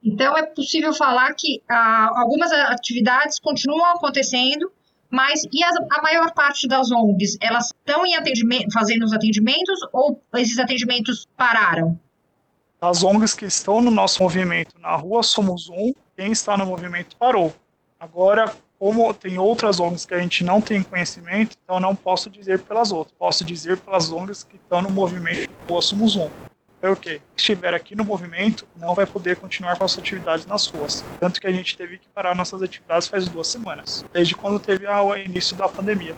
Então, 0.01 0.37
é 0.37 0.43
possível 0.43 0.93
falar 0.93 1.33
que 1.33 1.61
ah, 1.69 2.09
algumas 2.15 2.51
atividades 2.51 3.39
continuam 3.39 3.95
acontecendo, 3.95 4.71
mas 5.09 5.43
e 5.51 5.63
a, 5.63 5.69
a, 5.91 6.01
maior 6.01 6.33
parte 6.33 6.67
das 6.67 6.91
ONGs, 6.91 7.37
elas 7.41 7.67
estão 7.67 8.05
em 8.05 8.15
atendimento, 8.15 8.71
fazendo 8.73 9.03
os 9.03 9.13
atendimentos 9.13 9.79
ou 9.91 10.21
esses 10.35 10.57
atendimentos 10.57 11.27
pararam? 11.37 11.99
As 12.81 13.03
ONGs 13.03 13.33
que 13.33 13.45
estão 13.45 13.81
no 13.81 13.91
nosso 13.91 14.21
movimento 14.21 14.75
na 14.79 14.95
rua 14.95 15.23
Somos 15.23 15.69
Um, 15.69 15.93
quem 16.17 16.31
está 16.31 16.57
no 16.57 16.65
movimento 16.65 17.15
parou. 17.15 17.53
Agora, 17.97 18.53
como 18.83 19.13
tem 19.13 19.37
outras 19.37 19.79
ONGs 19.79 20.05
que 20.05 20.13
a 20.13 20.19
gente 20.19 20.43
não 20.43 20.59
tem 20.59 20.83
conhecimento, 20.83 21.55
então 21.63 21.79
não 21.79 21.95
posso 21.95 22.29
dizer 22.29 22.59
pelas 22.59 22.91
outras. 22.91 23.15
Posso 23.17 23.45
dizer 23.45 23.77
pelas 23.77 24.11
ONGs 24.11 24.43
que 24.43 24.57
estão 24.57 24.81
no 24.81 24.89
movimento 24.89 25.49
Rua 25.69 25.81
Somos 25.81 26.17
Um. 26.17 26.29
É 26.81 26.89
o? 26.89 26.95
Que 26.97 27.21
estiver 27.33 27.73
aqui 27.73 27.95
no 27.95 28.03
movimento 28.03 28.67
não 28.77 28.93
vai 28.93 29.05
poder 29.05 29.37
continuar 29.37 29.77
com 29.77 29.85
as 29.85 29.97
atividades 29.97 30.45
nas 30.45 30.67
ruas. 30.67 31.01
Tanto 31.17 31.39
que 31.39 31.47
a 31.47 31.51
gente 31.53 31.77
teve 31.77 31.97
que 31.97 32.09
parar 32.09 32.35
nossas 32.35 32.61
atividades 32.61 33.07
faz 33.07 33.25
duas 33.29 33.47
semanas, 33.47 34.03
desde 34.11 34.35
quando 34.35 34.59
teve 34.59 34.85
o 34.85 35.15
início 35.15 35.55
da 35.55 35.69
pandemia. 35.69 36.17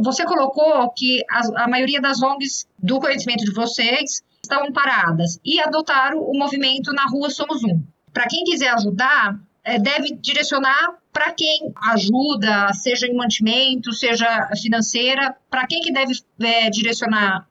Você 0.00 0.24
colocou 0.24 0.88
que 0.96 1.20
a, 1.28 1.64
a 1.64 1.68
maioria 1.68 2.00
das 2.00 2.22
ONGs, 2.22 2.68
do 2.78 3.00
conhecimento 3.00 3.44
de 3.44 3.52
vocês, 3.52 4.22
estão 4.40 4.72
paradas 4.72 5.40
e 5.44 5.60
adotaram 5.60 6.20
o 6.20 6.38
movimento 6.38 6.92
Na 6.92 7.06
Rua 7.06 7.28
Somos 7.28 7.64
Um. 7.64 7.82
Para 8.12 8.28
quem 8.28 8.44
quiser 8.44 8.68
ajudar, 8.68 9.36
deve 9.76 10.14
direcionar 10.14 10.98
para 11.12 11.32
quem 11.32 11.72
ajuda, 11.92 12.72
seja 12.72 13.08
em 13.08 13.14
mantimento, 13.14 13.92
seja 13.92 14.48
financeira, 14.62 15.36
para 15.50 15.66
quem 15.66 15.80
que 15.80 15.92
deve 15.92 16.12
é, 16.40 16.70
direcionar? 16.70 17.48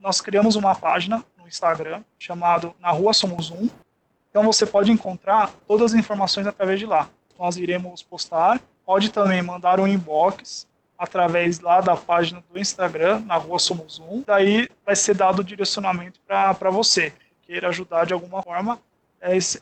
Nós 0.00 0.20
criamos 0.20 0.56
uma 0.56 0.74
página 0.74 1.22
no 1.38 1.46
Instagram 1.46 2.02
chamado 2.18 2.74
Na 2.80 2.90
Rua 2.90 3.12
Somos 3.12 3.50
Um. 3.50 3.68
Então 4.30 4.42
você 4.44 4.64
pode 4.64 4.90
encontrar 4.90 5.50
todas 5.68 5.92
as 5.92 5.98
informações 6.00 6.46
através 6.46 6.80
de 6.80 6.86
lá. 6.86 7.08
Nós 7.38 7.56
iremos 7.58 8.02
postar. 8.02 8.58
Pode 8.86 9.10
também 9.10 9.42
mandar 9.42 9.78
um 9.78 9.86
inbox 9.86 10.66
através 10.98 11.60
lá 11.60 11.80
da 11.80 11.94
página 11.96 12.42
do 12.50 12.58
Instagram, 12.58 13.20
na 13.20 13.36
Rua 13.36 13.58
Somos 13.58 13.98
Um. 13.98 14.22
Daí 14.26 14.68
vai 14.86 14.96
ser 14.96 15.14
dado 15.14 15.40
o 15.40 15.44
direcionamento 15.44 16.18
para 16.26 16.70
você, 16.70 17.10
que 17.10 17.52
queira 17.52 17.68
ajudar 17.68 18.06
de 18.06 18.14
alguma 18.14 18.42
forma 18.42 18.74
é 18.74 18.91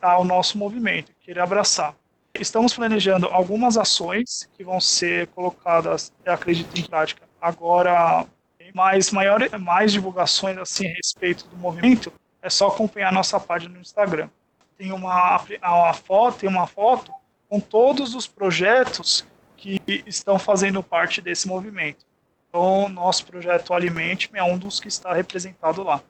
ao 0.01 0.23
nosso 0.23 0.57
movimento, 0.57 1.11
querer 1.21 1.39
abraçar. 1.39 1.95
Estamos 2.33 2.73
planejando 2.73 3.27
algumas 3.27 3.77
ações 3.77 4.49
que 4.53 4.63
vão 4.63 4.79
ser 4.79 5.27
colocadas, 5.27 6.11
acredito, 6.25 6.77
em 6.79 6.83
prática 6.83 7.23
agora. 7.41 8.25
Mais, 8.73 9.11
maior, 9.11 9.41
mais 9.59 9.91
divulgações 9.91 10.57
assim, 10.57 10.87
a 10.87 10.93
respeito 10.93 11.45
do 11.47 11.57
movimento, 11.57 12.11
é 12.41 12.49
só 12.49 12.67
acompanhar 12.67 13.11
nossa 13.11 13.37
página 13.37 13.73
no 13.73 13.81
Instagram. 13.81 14.29
Tem 14.77 14.93
uma, 14.93 15.43
uma 15.61 15.93
foto, 15.93 16.39
tem 16.39 16.49
uma 16.49 16.65
foto 16.65 17.11
com 17.49 17.59
todos 17.59 18.15
os 18.15 18.27
projetos 18.27 19.25
que 19.57 19.81
estão 20.07 20.39
fazendo 20.39 20.81
parte 20.81 21.21
desse 21.21 21.49
movimento. 21.49 22.05
Então, 22.47 22.89
nosso 22.89 23.25
projeto 23.25 23.73
Alimente 23.73 24.29
é 24.33 24.43
um 24.43 24.57
dos 24.57 24.79
que 24.79 24.87
está 24.87 25.13
representado 25.13 25.83
lá. 25.83 26.01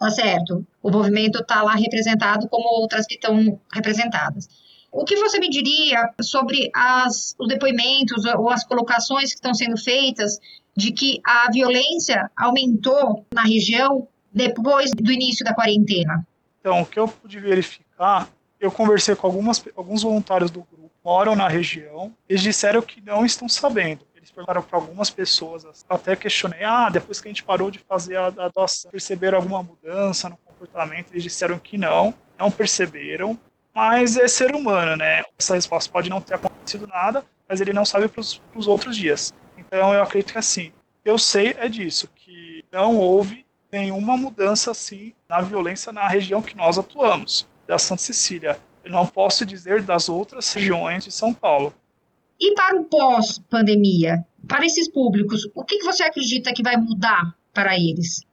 Tá 0.00 0.10
certo. 0.10 0.66
O 0.82 0.90
movimento 0.90 1.40
está 1.40 1.62
lá 1.62 1.74
representado 1.74 2.48
como 2.48 2.66
outras 2.80 3.06
que 3.06 3.16
estão 3.16 3.60
representadas. 3.70 4.48
O 4.90 5.04
que 5.04 5.14
você 5.16 5.38
me 5.38 5.50
diria 5.50 6.08
sobre 6.22 6.70
as, 6.74 7.36
os 7.38 7.46
depoimentos 7.46 8.24
ou 8.24 8.48
as 8.48 8.64
colocações 8.64 9.28
que 9.28 9.34
estão 9.34 9.52
sendo 9.52 9.76
feitas 9.76 10.38
de 10.74 10.90
que 10.90 11.20
a 11.22 11.50
violência 11.52 12.30
aumentou 12.34 13.26
na 13.32 13.42
região 13.42 14.08
depois 14.32 14.90
do 14.90 15.12
início 15.12 15.44
da 15.44 15.52
quarentena? 15.52 16.26
Então, 16.58 16.80
o 16.80 16.86
que 16.86 16.98
eu 16.98 17.06
pude 17.06 17.38
verificar, 17.38 18.26
eu 18.58 18.72
conversei 18.72 19.14
com 19.14 19.26
algumas, 19.26 19.62
alguns 19.76 20.02
voluntários 20.02 20.50
do 20.50 20.60
grupo 20.60 20.90
moram 21.04 21.36
na 21.36 21.46
região, 21.46 22.10
eles 22.26 22.42
disseram 22.42 22.80
que 22.80 23.02
não 23.02 23.24
estão 23.24 23.48
sabendo. 23.50 24.00
Perguntaram 24.40 24.62
para 24.62 24.78
algumas 24.78 25.10
pessoas, 25.10 25.66
até 25.88 26.16
questionei, 26.16 26.64
ah, 26.64 26.88
depois 26.88 27.20
que 27.20 27.28
a 27.28 27.30
gente 27.30 27.44
parou 27.44 27.70
de 27.70 27.78
fazer 27.78 28.16
a, 28.16 28.26
a 28.26 28.48
doação, 28.48 28.90
perceberam 28.90 29.36
alguma 29.36 29.62
mudança 29.62 30.28
no 30.30 30.36
comportamento? 30.38 31.12
Eles 31.12 31.22
disseram 31.22 31.58
que 31.58 31.76
não, 31.76 32.14
não 32.38 32.50
perceberam, 32.50 33.38
mas 33.74 34.16
é 34.16 34.26
ser 34.26 34.54
humano, 34.54 34.96
né? 34.96 35.22
Essa 35.38 35.54
resposta 35.54 35.92
pode 35.92 36.08
não 36.08 36.20
ter 36.20 36.34
acontecido 36.34 36.86
nada, 36.86 37.24
mas 37.46 37.60
ele 37.60 37.72
não 37.72 37.84
sabe 37.84 38.08
para 38.08 38.20
os 38.20 38.66
outros 38.66 38.96
dias. 38.96 39.34
Então 39.58 39.92
eu 39.92 40.02
acredito 40.02 40.32
que 40.32 40.38
assim, 40.38 40.72
eu 41.04 41.18
sei 41.18 41.54
é 41.58 41.68
disso, 41.68 42.08
que 42.14 42.64
não 42.72 42.96
houve 42.96 43.44
nenhuma 43.70 44.16
mudança 44.16 44.70
assim 44.70 45.12
na 45.28 45.40
violência 45.40 45.92
na 45.92 46.08
região 46.08 46.40
que 46.40 46.56
nós 46.56 46.78
atuamos, 46.78 47.46
da 47.66 47.78
Santa 47.78 48.02
Cecília. 48.02 48.58
Eu 48.82 48.90
não 48.90 49.06
posso 49.06 49.44
dizer 49.44 49.82
das 49.82 50.08
outras 50.08 50.50
regiões 50.52 51.04
de 51.04 51.12
São 51.12 51.34
Paulo. 51.34 51.74
E 52.40 52.54
para 52.54 52.80
o 52.80 52.84
pós-pandemia, 52.84 54.24
para 54.46 54.64
esses 54.64 54.88
públicos, 54.90 55.48
o 55.54 55.64
que 55.64 55.82
você 55.82 56.02
acredita 56.02 56.52
que 56.52 56.62
vai 56.62 56.76
mudar 56.76 57.34
para 57.52 57.76
eles? 57.76 58.24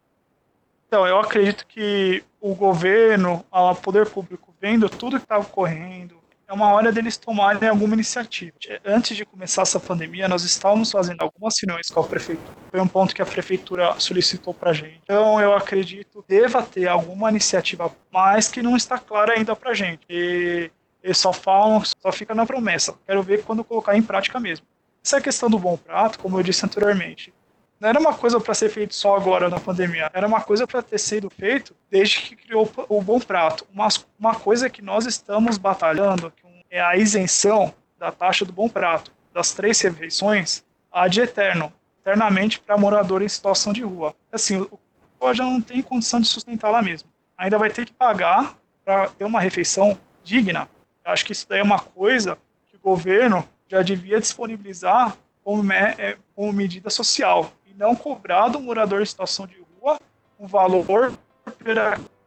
Então, 0.87 1.05
eu 1.05 1.19
acredito 1.19 1.65
que 1.67 2.23
o 2.39 2.55
governo, 2.55 3.45
o 3.51 3.75
poder 3.75 4.09
público, 4.09 4.53
vendo 4.59 4.89
tudo 4.89 5.17
que 5.17 5.25
está 5.25 5.37
ocorrendo, 5.37 6.15
é 6.47 6.53
uma 6.53 6.71
hora 6.71 6.93
deles 6.93 7.17
tomarem 7.17 7.67
alguma 7.67 7.93
iniciativa. 7.93 8.53
Antes 8.85 9.17
de 9.17 9.25
começar 9.25 9.63
essa 9.63 9.81
pandemia, 9.81 10.29
nós 10.29 10.45
estávamos 10.45 10.89
fazendo 10.89 11.21
algumas 11.21 11.55
reuniões 11.61 11.89
com 11.89 11.99
a 11.99 12.03
prefeitura. 12.05 12.55
Foi 12.71 12.79
um 12.79 12.87
ponto 12.87 13.13
que 13.13 13.21
a 13.21 13.25
prefeitura 13.25 13.99
solicitou 13.99 14.53
para 14.53 14.69
a 14.69 14.73
gente. 14.73 15.01
Então, 15.03 15.41
eu 15.41 15.53
acredito 15.53 16.23
que 16.23 16.35
deva 16.35 16.63
ter 16.63 16.87
alguma 16.87 17.29
iniciativa, 17.29 17.93
mas 18.09 18.47
que 18.47 18.61
não 18.61 18.77
está 18.77 18.97
clara 18.97 19.33
ainda 19.33 19.57
para 19.57 19.71
a 19.71 19.73
gente. 19.73 19.99
E 20.09 20.71
eles 21.03 21.17
só 21.17 21.33
falam, 21.33 21.83
só 21.83 22.13
fica 22.13 22.33
na 22.33 22.45
promessa. 22.45 22.95
Quero 23.05 23.21
ver 23.21 23.43
quando 23.43 23.61
colocar 23.61 23.97
em 23.97 24.01
prática 24.01 24.39
mesmo. 24.39 24.65
Essa 25.07 25.19
é 25.19 25.21
questão 25.21 25.49
do 25.49 25.57
bom 25.57 25.77
prato, 25.77 26.19
como 26.19 26.37
eu 26.37 26.43
disse 26.43 26.65
anteriormente. 26.65 27.33
Não 27.79 27.87
era 27.87 27.97
uma 27.97 28.13
coisa 28.13 28.41
para 28.41 28.53
ser 28.53 28.67
feito 28.67 28.93
só 28.93 29.15
agora 29.15 29.47
na 29.47 29.57
pandemia, 29.57 30.11
era 30.13 30.27
uma 30.27 30.41
coisa 30.41 30.67
para 30.67 30.81
ter 30.81 30.97
sido 30.97 31.29
feito 31.29 31.73
desde 31.89 32.19
que 32.19 32.35
criou 32.35 32.69
o 32.89 33.01
Bom 33.01 33.17
Prato. 33.17 33.65
Uma, 33.73 33.87
uma 34.19 34.35
coisa 34.35 34.69
que 34.69 34.81
nós 34.81 35.05
estamos 35.05 35.57
batalhando 35.57 36.33
é 36.69 36.81
a 36.81 36.97
isenção 36.97 37.73
da 37.97 38.11
taxa 38.11 38.43
do 38.43 38.51
Bom 38.51 38.67
Prato, 38.67 39.09
das 39.33 39.53
três 39.53 39.79
refeições, 39.79 40.65
a 40.91 41.07
de 41.07 41.21
eterno, 41.21 41.71
eternamente 42.01 42.59
para 42.59 42.77
morador 42.77 43.21
em 43.21 43.29
situação 43.29 43.71
de 43.71 43.83
rua. 43.83 44.13
Assim, 44.29 44.59
o 44.59 44.79
povo 45.17 45.33
já 45.33 45.45
não 45.45 45.61
tem 45.61 45.81
condição 45.81 46.19
de 46.19 46.27
sustentar 46.27 46.69
lá 46.69 46.81
mesmo. 46.81 47.07
Ainda 47.37 47.57
vai 47.57 47.69
ter 47.69 47.85
que 47.85 47.93
pagar 47.93 48.57
para 48.83 49.07
ter 49.07 49.23
uma 49.23 49.39
refeição 49.39 49.97
digna. 50.21 50.67
Eu 51.05 51.13
acho 51.13 51.23
que 51.23 51.31
isso 51.31 51.47
daí 51.47 51.61
é 51.61 51.63
uma 51.63 51.79
coisa 51.79 52.37
que 52.69 52.75
o 52.75 52.79
governo 52.79 53.47
já 53.67 53.81
devia 53.81 54.19
disponibilizar 54.19 55.17
como, 55.43 55.71
é, 55.71 56.17
como 56.35 56.51
medida 56.53 56.89
social 56.89 57.51
não 57.77 57.95
cobrar 57.95 58.49
do 58.49 58.59
morador 58.59 59.01
em 59.01 59.05
situação 59.05 59.45
de 59.45 59.55
rua 59.79 59.99
um 60.39 60.47
valor 60.47 61.13
por 61.43 61.79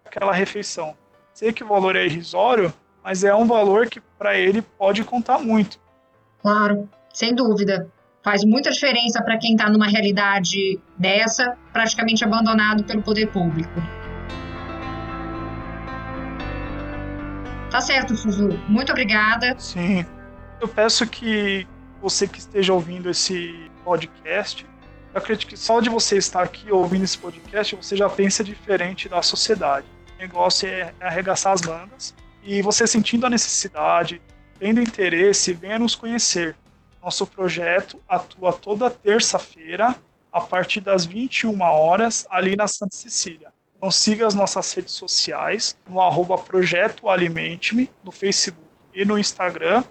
aquela 0.04 0.32
refeição. 0.32 0.94
Sei 1.34 1.52
que 1.52 1.64
o 1.64 1.66
valor 1.66 1.96
é 1.96 2.06
irrisório, 2.06 2.72
mas 3.02 3.24
é 3.24 3.34
um 3.34 3.46
valor 3.46 3.88
que 3.88 4.00
para 4.00 4.38
ele 4.38 4.62
pode 4.62 5.02
contar 5.04 5.38
muito. 5.38 5.78
Claro, 6.40 6.88
sem 7.12 7.34
dúvida. 7.34 7.90
Faz 8.22 8.44
muita 8.44 8.70
diferença 8.70 9.22
para 9.22 9.38
quem 9.38 9.52
está 9.54 9.68
numa 9.68 9.86
realidade 9.86 10.78
dessa, 10.96 11.56
praticamente 11.72 12.22
abandonado 12.22 12.84
pelo 12.84 13.02
poder 13.02 13.26
público. 13.28 13.72
Tá 17.70 17.80
certo, 17.80 18.14
Suzu. 18.14 18.50
Muito 18.68 18.90
obrigada. 18.92 19.58
Sim. 19.58 20.04
Eu 20.60 20.68
peço 20.68 21.06
que 21.06 21.66
você 22.00 22.28
que 22.28 22.38
esteja 22.38 22.72
ouvindo 22.72 23.10
esse 23.10 23.70
podcast 23.84 24.66
eu 25.12 25.18
acredito 25.18 25.48
que 25.48 25.56
só 25.56 25.80
de 25.80 25.90
você 25.90 26.16
estar 26.16 26.42
aqui 26.42 26.70
ouvindo 26.70 27.02
esse 27.02 27.18
podcast, 27.18 27.74
você 27.74 27.96
já 27.96 28.08
pensa 28.08 28.44
diferente 28.44 29.08
da 29.08 29.20
sociedade. 29.22 29.86
O 30.16 30.20
negócio 30.20 30.68
é 30.68 30.94
arregaçar 31.00 31.52
as 31.52 31.62
mangas 31.62 32.14
e 32.44 32.62
você 32.62 32.86
sentindo 32.86 33.26
a 33.26 33.30
necessidade, 33.30 34.22
tendo 34.58 34.80
interesse, 34.80 35.52
venha 35.52 35.80
nos 35.80 35.96
conhecer. 35.96 36.54
Nosso 37.02 37.26
projeto 37.26 38.00
atua 38.08 38.52
toda 38.52 38.88
terça-feira, 38.88 39.96
a 40.32 40.40
partir 40.40 40.80
das 40.80 41.04
21 41.04 41.60
horas, 41.60 42.24
ali 42.30 42.54
na 42.54 42.68
Santa 42.68 42.94
Cecília. 42.94 43.52
Então 43.76 43.90
siga 43.90 44.28
as 44.28 44.34
nossas 44.34 44.72
redes 44.72 44.94
sociais, 44.94 45.76
no 45.88 46.00
arroba 46.00 46.38
Projeto 46.38 47.08
Alimente-me, 47.08 47.90
no 48.04 48.12
Facebook 48.12 48.68
e 48.94 49.04
no 49.04 49.18
Instagram, 49.18 49.82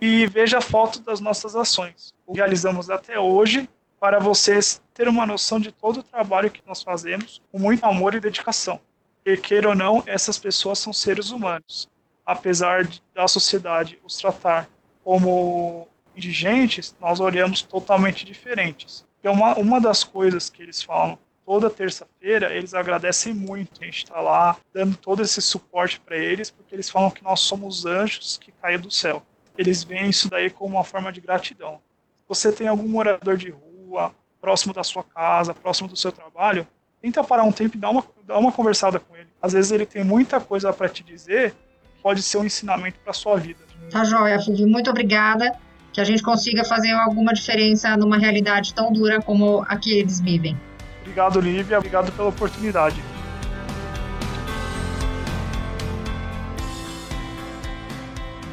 e 0.00 0.26
veja 0.26 0.58
a 0.58 0.60
foto 0.60 1.00
das 1.00 1.20
nossas 1.20 1.56
ações. 1.56 2.12
O 2.26 2.32
que 2.32 2.38
realizamos 2.38 2.90
até 2.90 3.18
hoje 3.18 3.68
para 3.98 4.18
vocês 4.18 4.80
terem 4.92 5.12
uma 5.12 5.26
noção 5.26 5.58
de 5.58 5.72
todo 5.72 6.00
o 6.00 6.02
trabalho 6.02 6.50
que 6.50 6.62
nós 6.66 6.82
fazemos 6.82 7.42
com 7.50 7.58
muito 7.58 7.84
amor 7.84 8.14
e 8.14 8.20
dedicação. 8.20 8.80
E 9.24 9.36
queira 9.36 9.70
ou 9.70 9.74
não, 9.74 10.02
essas 10.06 10.38
pessoas 10.38 10.78
são 10.78 10.92
seres 10.92 11.30
humanos. 11.30 11.88
Apesar 12.24 12.84
de, 12.84 13.02
da 13.14 13.26
sociedade 13.26 13.98
os 14.04 14.16
tratar 14.16 14.68
como 15.02 15.88
indigentes, 16.14 16.94
nós 17.00 17.20
olhamos 17.20 17.62
totalmente 17.62 18.24
diferentes. 18.24 19.04
É 19.22 19.30
uma, 19.30 19.54
uma 19.56 19.80
das 19.80 20.04
coisas 20.04 20.48
que 20.48 20.62
eles 20.62 20.82
falam 20.82 21.18
toda 21.46 21.70
terça-feira 21.70 22.52
eles 22.52 22.74
agradecem 22.74 23.32
muito. 23.32 23.80
A 23.80 23.84
gente 23.84 23.98
está 23.98 24.20
lá 24.20 24.56
dando 24.74 24.96
todo 24.96 25.22
esse 25.22 25.40
suporte 25.40 26.00
para 26.00 26.16
eles, 26.16 26.50
porque 26.50 26.74
eles 26.74 26.90
falam 26.90 27.10
que 27.10 27.22
nós 27.22 27.40
somos 27.40 27.86
anjos 27.86 28.36
que 28.36 28.50
caem 28.50 28.80
do 28.80 28.90
céu. 28.90 29.22
Eles 29.58 29.84
veem 29.84 30.10
isso 30.10 30.28
daí 30.28 30.50
como 30.50 30.76
uma 30.76 30.84
forma 30.84 31.12
de 31.12 31.20
gratidão. 31.20 31.80
Você 32.28 32.52
tem 32.52 32.68
algum 32.68 32.88
morador 32.88 33.36
de 33.36 33.50
rua, 33.50 34.12
próximo 34.40 34.72
da 34.72 34.82
sua 34.82 35.02
casa, 35.02 35.54
próximo 35.54 35.88
do 35.88 35.96
seu 35.96 36.12
trabalho, 36.12 36.66
tenta 37.00 37.22
parar 37.22 37.44
um 37.44 37.52
tempo 37.52 37.76
e 37.76 37.80
dar 37.80 37.90
uma, 37.90 38.04
dar 38.24 38.38
uma 38.38 38.52
conversada 38.52 38.98
com 38.98 39.16
ele. 39.16 39.28
Às 39.40 39.52
vezes 39.52 39.70
ele 39.70 39.86
tem 39.86 40.04
muita 40.04 40.40
coisa 40.40 40.72
para 40.72 40.88
te 40.88 41.02
dizer, 41.02 41.54
pode 42.02 42.22
ser 42.22 42.38
um 42.38 42.44
ensinamento 42.44 42.98
para 43.00 43.12
sua 43.12 43.36
vida. 43.36 43.60
Tá 43.90 44.04
joia, 44.04 44.40
Fulvio. 44.40 44.66
Muito 44.66 44.90
obrigada. 44.90 45.58
Que 45.92 46.00
a 46.00 46.04
gente 46.04 46.22
consiga 46.22 46.62
fazer 46.64 46.92
alguma 46.92 47.32
diferença 47.32 47.96
numa 47.96 48.18
realidade 48.18 48.74
tão 48.74 48.92
dura 48.92 49.22
como 49.22 49.64
a 49.66 49.76
que 49.76 49.98
eles 49.98 50.20
vivem. 50.20 50.54
Obrigado, 51.00 51.40
Lívia. 51.40 51.78
Obrigado 51.78 52.12
pela 52.12 52.28
oportunidade. 52.28 53.02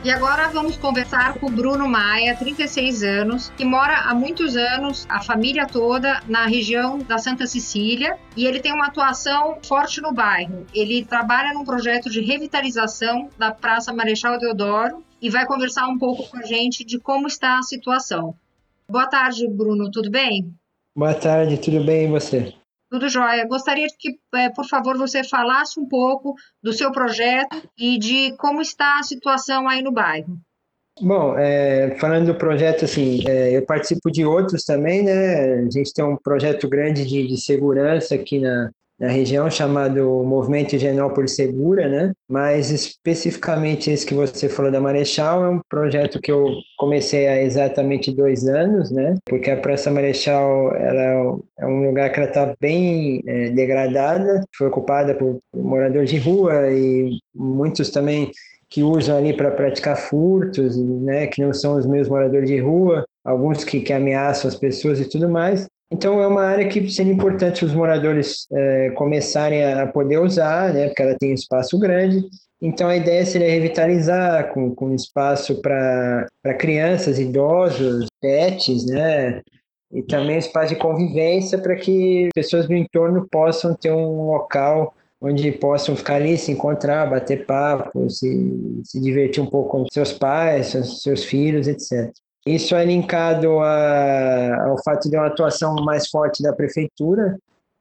E 0.03 0.11
agora 0.11 0.49
vamos 0.49 0.75
conversar 0.75 1.35
com 1.35 1.45
o 1.45 1.49
Bruno 1.49 1.87
Maia, 1.87 2.35
36 2.35 3.03
anos, 3.03 3.49
que 3.55 3.63
mora 3.63 3.99
há 3.99 4.13
muitos 4.13 4.57
anos, 4.57 5.05
a 5.07 5.23
família 5.23 5.65
toda, 5.65 6.21
na 6.27 6.45
região 6.45 6.97
da 6.97 7.17
Santa 7.17 7.47
Cecília, 7.47 8.19
e 8.35 8.45
ele 8.45 8.59
tem 8.59 8.73
uma 8.73 8.87
atuação 8.87 9.59
forte 9.63 10.01
no 10.01 10.11
bairro. 10.11 10.65
Ele 10.73 11.05
trabalha 11.05 11.53
num 11.53 11.63
projeto 11.63 12.09
de 12.09 12.19
revitalização 12.19 13.29
da 13.37 13.53
Praça 13.53 13.93
Marechal 13.93 14.37
Deodoro 14.37 15.01
e 15.21 15.29
vai 15.29 15.45
conversar 15.45 15.87
um 15.87 15.97
pouco 15.97 16.29
com 16.29 16.37
a 16.37 16.43
gente 16.43 16.83
de 16.83 16.99
como 16.99 17.25
está 17.25 17.57
a 17.57 17.63
situação. 17.63 18.35
Boa 18.89 19.07
tarde, 19.07 19.47
Bruno, 19.47 19.89
tudo 19.89 20.11
bem? 20.11 20.53
Boa 20.93 21.13
tarde, 21.13 21.57
tudo 21.57 21.81
bem 21.81 22.07
e 22.07 22.11
você? 22.11 22.53
Tudo 22.93 23.09
jóia. 23.09 23.47
Gostaria 23.47 23.87
que, 23.97 24.19
é, 24.35 24.49
por 24.49 24.67
favor, 24.67 24.95
você 24.95 25.23
falasse 25.23 25.79
um 25.79 25.87
pouco 25.87 26.35
do 26.61 26.71
seu 26.71 26.91
projeto 26.91 27.67
e 27.75 27.97
de 27.97 28.37
como 28.37 28.61
está 28.61 28.99
a 28.99 29.03
situação 29.03 29.67
aí 29.67 29.81
no 29.81 29.91
bairro. 29.91 30.37
Bom, 31.01 31.35
é, 31.35 31.97
falando 31.99 32.27
do 32.27 32.35
projeto, 32.35 32.85
assim, 32.85 33.27
é, 33.27 33.57
eu 33.57 33.65
participo 33.65 34.11
de 34.11 34.23
outros 34.23 34.63
também, 34.63 35.03
né? 35.03 35.55
A 35.65 35.71
gente 35.71 35.91
tem 35.91 36.05
um 36.05 36.15
projeto 36.15 36.69
grande 36.69 37.03
de, 37.03 37.25
de 37.25 37.35
segurança 37.35 38.13
aqui 38.13 38.37
na, 38.37 38.69
na 39.03 39.09
região 39.09 39.51
chamado 39.51 40.23
Movimento 40.23 40.77
Higienópolis 40.77 41.35
Segura, 41.35 41.89
né? 41.89 42.13
Mas 42.25 42.71
especificamente 42.71 43.91
esse 43.91 44.05
que 44.05 44.13
você 44.13 44.47
falou 44.47 44.71
da 44.71 44.79
Marechal 44.79 45.43
é 45.43 45.49
um 45.49 45.59
projeto 45.67 46.21
que 46.21 46.31
eu 46.31 46.47
comecei 46.77 47.27
há 47.27 47.41
exatamente 47.41 48.15
dois 48.15 48.47
anos, 48.47 48.91
né? 48.91 49.17
Porque 49.25 49.51
a 49.51 49.57
Praça 49.57 49.91
Marechal 49.91 50.73
ela 50.77 51.37
é 51.59 51.65
um 51.65 51.85
lugar 51.85 52.13
que 52.13 52.19
ela 52.21 52.29
está 52.29 52.55
bem 52.61 53.21
é, 53.27 53.49
degradada, 53.49 54.41
foi 54.55 54.67
ocupada 54.67 55.13
por 55.13 55.37
moradores 55.53 56.09
de 56.09 56.17
rua 56.17 56.71
e 56.71 57.19
muitos 57.35 57.89
também 57.89 58.31
que 58.69 58.83
usam 58.83 59.17
ali 59.17 59.35
para 59.35 59.51
praticar 59.51 59.97
furtos, 59.97 60.77
né? 60.77 61.27
Que 61.27 61.41
não 61.41 61.53
são 61.53 61.75
os 61.75 61.85
meus 61.85 62.07
moradores 62.07 62.49
de 62.49 62.57
rua, 62.57 63.05
alguns 63.21 63.65
que, 63.65 63.81
que 63.81 63.91
ameaçam 63.91 64.47
as 64.47 64.55
pessoas 64.55 65.01
e 65.01 65.09
tudo 65.09 65.27
mais. 65.27 65.67
Então 65.93 66.19
é 66.19 66.25
uma 66.25 66.43
área 66.43 66.67
que 66.67 66.89
seria 66.89 67.13
importante 67.13 67.63
os 67.63 67.71
moradores 67.71 68.47
é, 68.51 68.89
começarem 68.95 69.63
a 69.63 69.85
poder 69.85 70.17
usar, 70.17 70.73
né, 70.73 70.87
porque 70.87 71.03
ela 71.03 71.15
tem 71.19 71.29
um 71.29 71.35
espaço 71.35 71.77
grande. 71.77 72.27
Então 72.59 72.89
a 72.89 72.95
ideia 72.95 73.23
seria 73.23 73.47
revitalizar 73.47 74.51
com, 74.51 74.73
com 74.73 74.95
espaço 74.95 75.61
para 75.61 76.25
crianças, 76.57 77.19
idosos, 77.19 78.07
pets, 78.19 78.87
né, 78.87 79.43
e 79.91 80.01
também 80.01 80.39
espaço 80.39 80.73
de 80.73 80.79
convivência 80.79 81.59
para 81.59 81.75
que 81.75 82.29
pessoas 82.33 82.67
do 82.67 82.73
entorno 82.73 83.27
possam 83.29 83.75
ter 83.75 83.91
um 83.91 84.31
local 84.31 84.95
onde 85.21 85.51
possam 85.51 85.95
ficar 85.95 86.15
ali, 86.15 86.39
se 86.39 86.51
encontrar, 86.51 87.07
bater 87.07 87.45
papo, 87.45 88.09
se, 88.09 88.81
se 88.83 88.99
divertir 88.99 89.43
um 89.43 89.47
pouco 89.47 89.69
com 89.69 89.85
seus 89.91 90.11
pais, 90.11 90.67
seus, 90.67 91.03
seus 91.03 91.23
filhos, 91.23 91.67
etc. 91.67 92.11
Isso 92.45 92.75
é 92.75 92.83
linkado 92.83 93.59
a, 93.59 94.67
ao 94.69 94.83
fato 94.83 95.09
de 95.09 95.15
uma 95.15 95.27
atuação 95.27 95.75
mais 95.75 96.09
forte 96.09 96.43
da 96.43 96.51
prefeitura, 96.51 97.37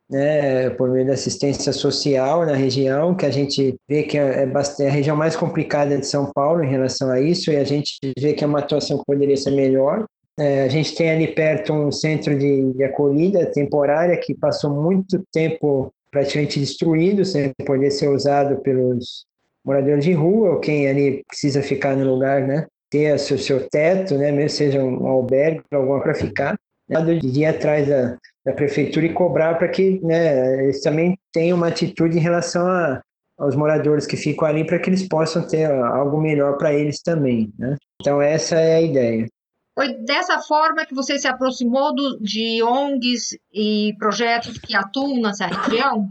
né, 0.09 0.71
por 0.71 0.91
meio 0.91 1.07
da 1.07 1.15
assistência 1.15 1.73
social 1.73 2.45
na 2.45 2.55
região, 2.55 3.15
que 3.15 3.27
a 3.27 3.31
gente 3.31 3.75
vê 3.89 4.03
que 4.03 4.19
é, 4.19 4.45
é, 4.45 4.87
a 4.87 4.91
região 4.91 5.17
mais 5.17 5.35
complicada 5.35 5.97
de 5.97 6.07
São 6.07 6.31
Paulo 6.33 6.63
em 6.63 6.69
relação 6.69 7.11
a 7.11 7.21
isso, 7.21 7.51
e 7.51 7.57
a 7.57 7.65
gente 7.65 7.99
vê 8.19 8.35
que 8.35 8.45
é 8.45 8.47
uma 8.47 8.59
atuação 8.59 8.99
que 8.99 9.05
poderia 9.07 9.37
ser 9.37 9.53
melhor. 9.53 10.05
É, 10.39 10.65
a 10.65 10.69
gente 10.69 10.95
tem 10.95 11.11
ali 11.11 11.29
perto 11.29 11.73
um 11.73 11.91
centro 11.91 12.39
de, 12.39 12.73
de 12.73 12.85
acolhida 12.85 13.47
temporária 13.47 14.17
que 14.17 14.35
passou 14.35 14.71
muito 14.71 15.23
tempo 15.33 15.93
praticamente 16.11 16.61
destruído, 16.61 17.25
sem 17.25 17.53
poder 17.67 17.91
ser 17.91 18.09
usado 18.09 18.61
pelos 18.61 19.25
moradores 19.65 20.05
de 20.05 20.13
rua, 20.13 20.51
ou 20.51 20.61
quem 20.61 20.89
ali 20.89 21.23
precisa 21.27 21.63
ficar 21.63 21.97
no 21.97 22.13
lugar, 22.13 22.47
né? 22.47 22.67
Ter 22.93 23.19
seu, 23.19 23.39
seu 23.39 23.67
teto, 23.71 24.19
né, 24.19 24.31
mesmo 24.31 24.51
seja 24.51 24.85
um 24.85 25.07
albergue, 25.07 25.63
alguma 25.73 26.03
para 26.03 26.15
ficar, 26.15 26.59
né, 26.87 27.01
de 27.03 27.41
ir 27.41 27.47
atrás 27.47 27.89
da, 27.89 28.19
da 28.45 28.53
prefeitura 28.53 29.07
e 29.07 29.15
cobrar 29.15 29.55
para 29.55 29.69
que 29.69 29.99
né, 30.05 30.63
eles 30.63 30.83
também 30.83 31.19
tenham 31.33 31.57
uma 31.57 31.69
atitude 31.69 32.19
em 32.19 32.21
relação 32.21 32.67
a, 32.67 33.01
aos 33.39 33.57
moradores 33.57 34.07
que 34.07 34.17
ficam 34.17 34.47
ali 34.47 34.67
para 34.67 34.79
que 34.79 34.91
eles 34.91 35.09
possam 35.09 35.47
ter 35.49 35.71
algo 35.71 36.21
melhor 36.21 36.59
para 36.59 36.75
eles 36.75 37.01
também. 37.01 37.51
Né? 37.59 37.77
Então 37.99 38.21
essa 38.21 38.57
é 38.57 38.77
a 38.77 38.83
ideia. 38.83 39.27
Foi 39.75 39.95
dessa 40.05 40.39
forma 40.41 40.85
que 40.85 40.95
você 40.95 41.19
se 41.19 41.27
aproximou 41.27 41.95
do, 41.95 42.19
de 42.21 42.63
ONGs 42.63 43.39
e 43.51 43.95
projetos 43.99 44.59
que 44.59 44.77
atuam 44.77 45.19
nessa 45.23 45.47
região? 45.47 46.11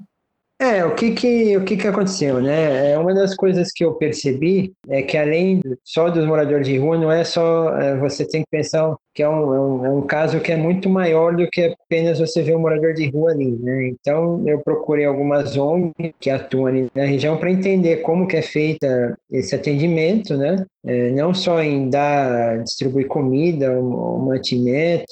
É, 0.62 0.86
o 0.86 0.93
que 0.93 1.10
que, 1.13 1.58
o 1.58 1.65
que 1.65 1.76
que 1.76 1.88
aconteceu, 1.88 2.39
né? 2.39 2.91
É 2.91 2.95
uma 2.95 3.15
das 3.15 3.34
coisas 3.34 3.71
que 3.71 3.84
eu 3.84 3.95
percebi 3.95 4.71
é 4.88 5.02
que 5.02 5.17
além 5.17 5.60
só 5.84 6.08
dos 6.08 6.24
moradores 6.24 6.67
de 6.67 6.78
rua, 6.78 7.00
não 7.00 7.12
é 7.12 7.24
só, 7.24 7.76
é, 7.80 7.97
você 7.97 8.24
tem 8.28 8.43
que 8.43 8.47
pensar 8.52 8.95
que 9.12 9.24
é 9.24 9.28
um, 9.28 9.56
é 9.56 9.60
um, 9.60 9.86
é 9.88 9.89
um 9.89 10.02
caso 10.04 10.39
que 10.39 10.52
é 10.52 10.56
muito 10.56 10.88
maior 10.88 11.36
do 11.36 11.50
que 11.50 11.63
apenas 11.63 12.19
você 12.19 12.43
ver 12.43 12.56
um 12.56 12.60
morador 12.60 12.93
de 12.93 13.10
rua 13.10 13.32
ali, 13.32 13.58
né? 13.60 13.88
Então, 13.88 14.43
eu 14.45 14.60
procurei 14.60 15.04
algumas 15.04 15.58
ONGs 15.58 16.13
que 16.19 16.30
atuam 16.30 16.67
ali 16.67 16.88
na 16.93 17.06
região 17.06 17.38
para 17.38 17.50
entender 17.50 18.04
como 18.04 18.28
que 18.28 18.38
é 18.38 18.43
feita 18.43 19.17
esse 19.32 19.56
atendimento, 19.56 20.38
né? 20.38 20.63
É, 20.86 21.10
não 21.10 21.34
só 21.34 21.60
em 21.63 21.89
dar, 21.89 22.60
distribuir 22.63 23.08
comida, 23.08 23.71
um, 23.71 24.17
um 24.17 24.26
mantimento, 24.26 25.06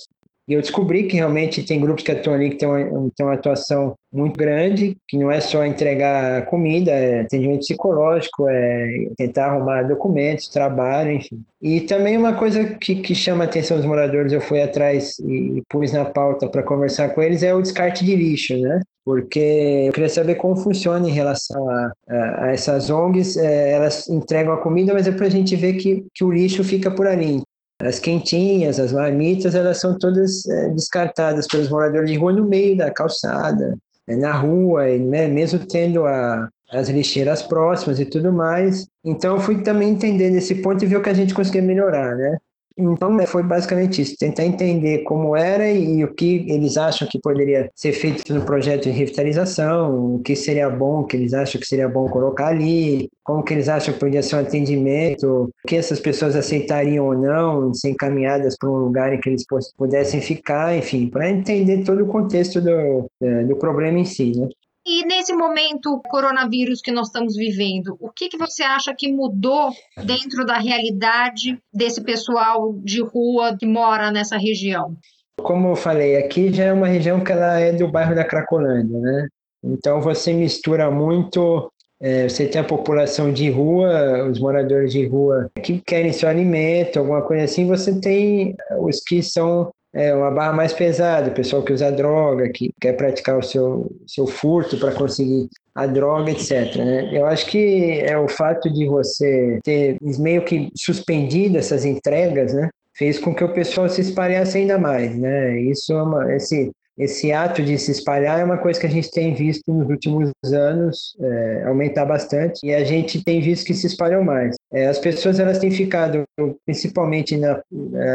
e 0.50 0.54
eu 0.56 0.62
descobri 0.62 1.04
que 1.04 1.16
realmente 1.16 1.62
tem 1.62 1.80
grupos 1.80 2.04
que 2.04 2.12
atuam 2.12 2.36
ali 2.36 2.50
que 2.50 2.56
tem 2.56 2.68
uma, 2.68 3.12
tem 3.16 3.24
uma 3.24 3.36
atuação 3.36 3.94
muito 4.12 4.36
grande, 4.36 4.98
que 5.08 5.16
não 5.16 5.30
é 5.30 5.40
só 5.40 5.64
entregar 5.64 6.48
comida, 6.48 6.90
é 6.90 7.22
atendimento 7.22 7.60
psicológico, 7.60 8.50
é 8.50 9.10
tentar 9.16 9.52
arrumar 9.52 9.84
documentos, 9.84 10.48
trabalho, 10.48 11.12
enfim. 11.12 11.44
E 11.62 11.82
também 11.82 12.18
uma 12.18 12.34
coisa 12.34 12.66
que, 12.66 12.96
que 12.96 13.14
chama 13.14 13.44
a 13.44 13.48
atenção 13.48 13.78
dos 13.78 13.86
moradores, 13.86 14.34
eu 14.34 14.42
fui 14.42 14.60
atrás 14.60 15.20
e 15.20 15.62
pus 15.70 15.94
na 15.94 16.06
pauta 16.06 16.50
para 16.50 16.64
conversar 16.64 17.10
com 17.10 17.22
eles, 17.22 17.44
é 17.44 17.54
o 17.54 17.62
descarte 17.62 18.04
de 18.04 18.16
lixo, 18.16 18.58
né? 18.58 18.82
Porque 19.06 19.86
eu 19.88 19.94
queria 19.94 20.10
saber 20.10 20.36
como 20.36 20.56
funciona 20.56 21.08
em 21.08 21.12
relação 21.12 21.70
a, 21.70 21.92
a, 22.10 22.46
a 22.46 22.52
essas 22.52 22.90
ONGs. 22.90 23.38
É, 23.38 23.74
elas 23.74 24.10
entregam 24.10 24.54
a 24.54 24.58
comida, 24.58 24.94
mas 24.94 25.06
depois 25.06 25.34
a 25.34 25.38
gente 25.38 25.56
vê 25.56 25.74
que, 25.74 26.06
que 26.14 26.24
o 26.24 26.32
lixo 26.32 26.64
fica 26.64 26.90
por 26.90 27.06
ali. 27.06 27.42
As 27.82 27.98
quentinhas, 27.98 28.80
as 28.80 28.92
marmitas, 28.92 29.56
elas 29.56 29.80
são 29.80 29.98
todas 29.98 30.46
é, 30.48 30.70
descartadas 30.70 31.48
pelos 31.48 31.70
moradores 31.70 32.12
de 32.12 32.18
rua 32.18 32.34
no 32.34 32.46
meio 32.46 32.78
da 32.78 32.92
calçada, 32.92 33.78
é, 34.06 34.16
na 34.16 34.34
rua, 34.34 34.86
né, 34.98 35.28
mesmo 35.28 35.60
tendo 35.66 36.06
a, 36.06 36.50
as 36.72 36.90
lixeiras 36.90 37.42
próximas 37.42 38.00
e 38.00 38.06
tudo 38.06 38.34
mais. 38.34 38.86
Então, 39.04 39.40
fui 39.40 39.64
também 39.64 39.90
entender 39.90 40.30
nesse 40.30 40.56
ponto 40.56 40.84
e 40.84 40.88
ver 40.88 40.98
o 40.98 41.02
que 41.02 41.10
a 41.10 41.14
gente 41.14 41.34
conseguia 41.34 41.62
melhorar, 41.62 42.16
né? 42.16 42.38
Então, 42.80 43.14
né, 43.14 43.26
foi 43.26 43.44
basicamente 43.44 44.02
isso, 44.02 44.16
tentar 44.18 44.46
entender 44.46 45.00
como 45.00 45.36
era 45.36 45.70
e, 45.70 45.98
e, 45.98 46.04
o 46.06 46.14
que 46.14 46.46
eles 46.50 46.78
acham 46.78 47.06
que 47.10 47.20
poderia 47.20 47.70
ser 47.76 47.92
feito 47.92 48.34
no 48.34 48.46
projeto 48.46 48.84
de 48.84 48.92
revitalização, 48.92 50.16
o 50.16 50.20
que 50.20 50.34
seria 50.34 50.70
bom, 50.70 51.02
o 51.02 51.04
que 51.04 51.18
eles 51.18 51.34
acham 51.34 51.60
que 51.60 51.68
seria 51.68 51.90
bom 51.90 52.08
colocar 52.08 52.48
ali, 52.48 53.10
como 53.22 53.44
que 53.44 53.54
eles 53.54 53.68
acham 53.68 53.94
que 53.94 54.00
poderia 54.00 54.24
ser 54.24 54.38
um 54.38 54.40
atendimento, 54.40 55.52
o 55.64 55.68
que 55.68 55.76
essas 55.76 56.00
pessoas 56.00 56.38
aceitariam 56.38 57.06
ou 57.06 57.18
não, 57.18 57.74
ser 57.74 57.90
encaminhadas 57.90 58.56
para 58.58 58.70
um 58.70 58.78
lugar 58.78 59.14
em 59.14 59.20
que 59.20 59.30
eles 59.30 59.44
pudessem 59.78 60.22
ficar, 60.22 60.76
enfim, 60.78 61.08
para 61.08 61.30
entender 61.30 61.84
todo 61.84 62.04
o 62.04 62.08
contexto 62.08 62.62
do, 62.62 63.10
do 63.46 63.56
problema 63.58 64.00
em 64.00 64.06
si, 64.06 64.32
né? 64.38 64.48
E 64.92 65.06
nesse 65.06 65.32
momento 65.34 66.02
coronavírus 66.10 66.82
que 66.82 66.92
nós 66.92 67.10
estamos 67.10 67.36
vivendo, 67.36 67.96
o 68.00 68.10
que, 68.10 68.28
que 68.28 68.40
você 68.40 68.64
acha 68.64 68.92
que 68.98 69.08
mudou 69.08 69.70
dentro 70.04 70.44
da 70.44 70.58
realidade 70.58 71.60
desse 71.72 72.02
pessoal 72.02 72.74
de 72.84 73.00
rua 73.00 73.56
que 73.56 73.68
mora 73.68 74.10
nessa 74.10 74.36
região? 74.36 74.98
Como 75.40 75.68
eu 75.68 75.76
falei, 75.76 76.18
aqui 76.18 76.52
já 76.52 76.64
é 76.64 76.74
uma 76.74 76.88
região 76.88 77.24
que 77.24 77.32
ela 77.32 77.60
é 77.60 77.72
do 77.72 77.88
bairro 77.88 78.16
da 78.16 78.26
Cracolândia, 78.26 78.98
né? 78.98 79.28
Então 79.64 80.02
você 80.02 80.34
mistura 80.34 80.90
muito 80.90 81.72
é, 82.02 82.28
você 82.28 82.48
tem 82.48 82.60
a 82.62 82.64
população 82.64 83.32
de 83.32 83.48
rua, 83.52 84.28
os 84.28 84.40
moradores 84.40 84.92
de 84.92 85.06
rua 85.06 85.52
que 85.62 85.80
querem 85.82 86.14
seu 86.14 86.30
alimento, 86.30 86.98
alguma 86.98 87.22
coisa 87.22 87.44
assim. 87.44 87.68
Você 87.68 88.00
tem 88.00 88.56
os 88.80 89.02
que 89.02 89.22
são 89.22 89.72
é 89.94 90.14
uma 90.14 90.32
barra 90.32 90.54
mais 90.54 90.74
pesada, 90.74 91.30
o 91.30 91.34
pessoal 91.34 91.64
que 91.64 91.74
usa 91.74 91.92
droga, 91.92 92.50
que 92.50 92.72
quer 92.80 92.94
praticar 92.94 93.38
o 93.38 93.44
seu, 93.44 93.92
seu 94.06 94.28
furto 94.28 94.78
para 94.78 94.92
conseguir 94.92 95.50
a 95.74 95.86
droga, 95.88 96.32
etc. 96.32 96.76
Né? 96.76 97.10
Eu 97.12 97.26
acho 97.26 97.48
que 97.48 98.02
é 98.02 98.18
o 98.18 98.28
fato 98.28 98.72
de 98.72 98.86
você 98.86 99.60
ter 99.64 99.98
meio 100.20 100.44
que 100.44 100.70
suspendido 100.76 101.58
essas 101.58 101.86
entregas, 101.86 102.54
né? 102.54 102.70
fez 103.00 103.18
com 103.18 103.34
que 103.34 103.44
o 103.44 103.54
pessoal 103.54 103.88
se 103.88 104.02
espalhasse 104.02 104.58
ainda 104.58 104.78
mais, 104.78 105.18
né? 105.18 105.58
Isso 105.62 105.94
é 105.94 106.04
uma, 106.04 106.36
esse 106.36 106.70
esse 107.00 107.32
ato 107.32 107.64
de 107.64 107.78
se 107.78 107.92
espalhar 107.92 108.42
é 108.42 108.44
uma 108.44 108.58
coisa 108.58 108.78
que 108.78 108.86
a 108.86 108.90
gente 108.90 109.10
tem 109.10 109.34
visto 109.34 109.72
nos 109.72 109.90
últimos 109.90 110.32
anos 110.52 111.16
é, 111.22 111.64
aumentar 111.66 112.06
bastante 112.06 112.60
e 112.62 112.76
a 112.76 112.84
gente 112.84 113.24
tem 113.24 113.40
visto 113.40 113.66
que 113.66 113.74
se 113.74 113.88
espalham 113.88 114.22
mais. 114.22 114.56
É, 114.74 114.88
as 114.88 115.00
pessoas 115.00 115.40
elas 115.40 115.60
têm 115.60 115.72
ficado 115.72 116.24
principalmente 116.66 117.38
na, 117.38 117.62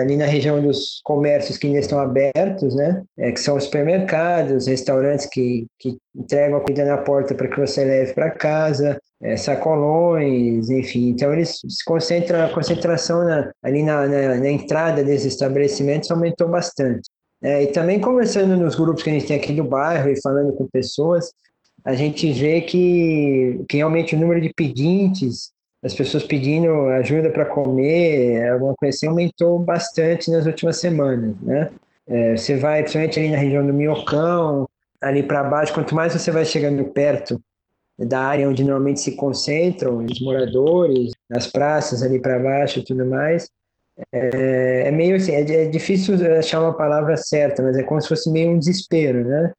ali 0.00 0.18
na 0.18 0.26
região 0.26 0.60
dos 0.60 1.00
comércios 1.02 1.56
que 1.56 1.66
ainda 1.66 1.78
estão 1.78 1.98
abertos, 1.98 2.74
né? 2.74 3.02
É, 3.16 3.32
que 3.32 3.40
são 3.40 3.56
os 3.56 3.64
supermercados, 3.64 4.66
restaurantes 4.66 5.26
que, 5.26 5.66
que 5.78 5.96
entregam 6.14 6.58
a 6.58 6.60
comida 6.60 6.84
na 6.84 6.98
porta 6.98 7.34
para 7.34 7.48
que 7.48 7.58
você 7.58 7.84
leve 7.84 8.12
para 8.12 8.30
casa, 8.30 8.98
é, 9.22 9.36
sacolões, 9.36 10.68
enfim. 10.68 11.08
Então 11.08 11.32
eles 11.32 11.60
se 11.66 11.84
concentram, 11.86 12.44
a 12.44 12.52
concentração 12.52 13.24
na, 13.24 13.50
ali 13.62 13.82
na, 13.82 14.06
na, 14.06 14.34
na 14.36 14.50
entrada 14.50 15.02
desses 15.02 15.32
estabelecimentos 15.32 16.10
aumentou 16.10 16.48
bastante. 16.48 17.08
É, 17.44 17.62
e 17.62 17.66
também 17.66 18.00
conversando 18.00 18.56
nos 18.56 18.74
grupos 18.74 19.02
que 19.02 19.10
a 19.10 19.12
gente 19.12 19.26
tem 19.26 19.36
aqui 19.36 19.52
do 19.52 19.62
bairro 19.62 20.08
e 20.08 20.20
falando 20.22 20.54
com 20.54 20.66
pessoas, 20.66 21.30
a 21.84 21.92
gente 21.92 22.32
vê 22.32 22.62
que, 22.62 23.62
que 23.68 23.76
realmente 23.76 24.16
o 24.16 24.18
número 24.18 24.40
de 24.40 24.50
pedintes, 24.54 25.52
as 25.82 25.92
pessoas 25.92 26.24
pedindo 26.24 26.70
ajuda 26.88 27.28
para 27.28 27.44
comer, 27.44 28.48
alguma 28.48 28.74
coisa 28.74 28.96
assim, 28.96 29.08
aumentou 29.08 29.58
bastante 29.58 30.30
nas 30.30 30.46
últimas 30.46 30.78
semanas, 30.78 31.36
né? 31.42 31.70
É, 32.06 32.34
você 32.34 32.56
vai, 32.56 32.80
principalmente 32.80 33.20
ali 33.20 33.28
na 33.28 33.36
região 33.36 33.66
do 33.66 33.74
Minhocão, 33.74 34.66
ali 34.98 35.22
para 35.22 35.44
baixo, 35.44 35.74
quanto 35.74 35.94
mais 35.94 36.14
você 36.14 36.30
vai 36.30 36.46
chegando 36.46 36.82
perto 36.86 37.38
da 37.98 38.20
área 38.20 38.48
onde 38.48 38.64
normalmente 38.64 39.00
se 39.00 39.12
concentram 39.12 39.98
os 39.98 40.18
moradores, 40.18 41.12
nas 41.28 41.46
praças 41.46 42.02
ali 42.02 42.18
para 42.18 42.38
baixo 42.38 42.78
e 42.78 42.84
tudo 42.84 43.04
mais, 43.04 43.50
é, 44.12 44.88
é 44.88 44.90
meio 44.90 45.16
assim, 45.16 45.32
é, 45.32 45.40
é, 45.40 45.66
difícil 45.66 46.14
achar 46.36 46.60
uma 46.60 46.74
palavra 46.74 47.16
certa, 47.16 47.62
mas 47.62 47.76
é 47.76 47.82
como 47.82 48.00
se 48.00 48.08
fosse 48.08 48.30
meio 48.30 48.50
um 48.50 48.58
desespero, 48.58 49.24
né? 49.24 49.52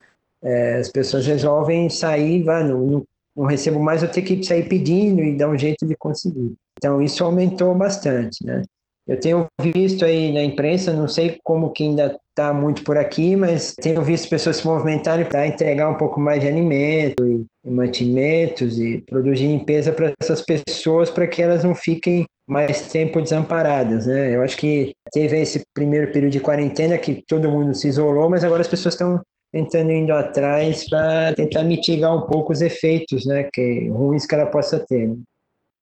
É, 0.43 0.77
as 0.77 0.89
pessoas 0.89 1.25
resolvem 1.25 1.89
sair, 1.89 2.43
vai, 2.43 2.63
não, 2.63 2.79
não, 2.79 3.07
não 3.35 3.45
recebo 3.45 3.79
mais, 3.79 4.03
eu 4.03 4.11
tenho 4.11 4.25
que 4.25 4.43
sair 4.43 4.67
pedindo 4.67 5.23
e 5.23 5.35
dar 5.35 5.49
um 5.49 5.57
jeito 5.57 5.85
de 5.85 5.95
conseguir. 5.95 6.53
Então 6.77 7.01
isso 7.01 7.23
aumentou 7.23 7.73
bastante, 7.73 8.45
né? 8.45 8.61
Eu 9.07 9.19
tenho 9.19 9.45
visto 9.61 10.03
aí 10.03 10.33
na 10.33 10.43
imprensa, 10.43 10.91
não 10.91 11.07
sei 11.07 11.39
como 11.43 11.71
que 11.71 11.83
ainda 11.83 12.19
está 12.29 12.51
muito 12.51 12.83
por 12.83 12.97
aqui, 12.97 13.35
mas 13.35 13.75
tenho 13.75 14.01
visto 14.01 14.27
pessoas 14.27 14.57
se 14.57 14.65
movimentarem 14.67 15.25
para 15.25 15.45
entregar 15.45 15.89
um 15.89 15.95
pouco 15.95 16.19
mais 16.19 16.41
de 16.41 16.47
alimento 16.47 17.25
e, 17.25 17.45
e 17.63 17.69
mantimentos 17.69 18.79
e 18.79 19.03
produzir 19.07 19.45
limpeza 19.45 19.91
para 19.91 20.11
essas 20.19 20.41
pessoas 20.41 21.11
para 21.11 21.27
que 21.27 21.41
elas 21.41 21.63
não 21.63 21.75
fiquem 21.75 22.25
mais 22.47 22.91
tempo 22.91 23.21
desamparadas, 23.21 24.05
né? 24.05 24.35
Eu 24.35 24.43
acho 24.43 24.57
que 24.57 24.93
teve 25.11 25.39
esse 25.39 25.63
primeiro 25.73 26.11
período 26.11 26.33
de 26.33 26.39
quarentena 26.39 26.97
que 26.97 27.23
todo 27.27 27.49
mundo 27.49 27.73
se 27.73 27.87
isolou, 27.87 28.29
mas 28.29 28.43
agora 28.43 28.61
as 28.61 28.67
pessoas 28.67 28.93
estão 28.93 29.21
tentando 29.51 29.91
indo 29.91 30.11
atrás 30.11 30.87
para 30.87 31.33
tentar 31.33 31.63
mitigar 31.63 32.15
um 32.15 32.27
pouco 32.27 32.51
os 32.51 32.61
efeitos, 32.61 33.25
né, 33.25 33.49
que 33.53 33.87
ruins 33.89 34.25
que 34.25 34.35
ela 34.35 34.45
possa 34.45 34.79
ter. 34.85 35.07
Né? 35.07 35.15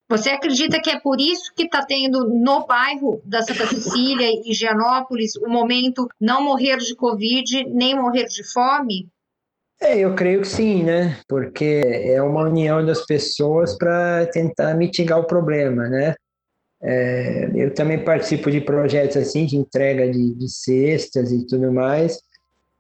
Você 0.10 0.30
acredita 0.30 0.80
que 0.80 0.92
é 0.92 1.00
por 1.00 1.20
isso 1.20 1.52
que 1.56 1.64
está 1.64 1.84
tendo 1.84 2.30
no 2.30 2.68
bairro 2.68 3.20
da 3.26 3.42
Santa 3.42 3.66
Cecília 3.66 4.28
e 4.30 4.52
Higienópolis 4.52 5.36
o 5.38 5.50
momento 5.50 6.08
não 6.22 6.44
morrer 6.44 6.78
de 6.78 6.96
Covid 6.96 7.64
nem 7.70 7.96
morrer 7.96 8.26
de 8.26 8.44
fome? 8.44 9.08
É, 9.82 9.98
eu 9.98 10.14
creio 10.14 10.42
que 10.42 10.48
sim, 10.48 10.84
né? 10.84 11.20
Porque 11.28 11.82
é 12.06 12.22
uma 12.22 12.44
união 12.44 12.86
das 12.86 13.06
pessoas 13.06 13.76
para 13.78 14.28
tentar 14.28 14.76
mitigar 14.76 15.20
o 15.20 15.26
problema, 15.26 15.90
né? 15.90 16.14
É, 16.84 17.50
eu 17.56 17.74
também 17.74 17.98
participo 17.98 18.52
de 18.52 18.60
projetos 18.60 19.16
assim 19.16 19.46
de 19.46 19.56
entrega 19.56 20.12
de, 20.12 20.34
de 20.34 20.50
cestas 20.50 21.32
e 21.32 21.48
tudo 21.48 21.72
mais, 21.72 22.22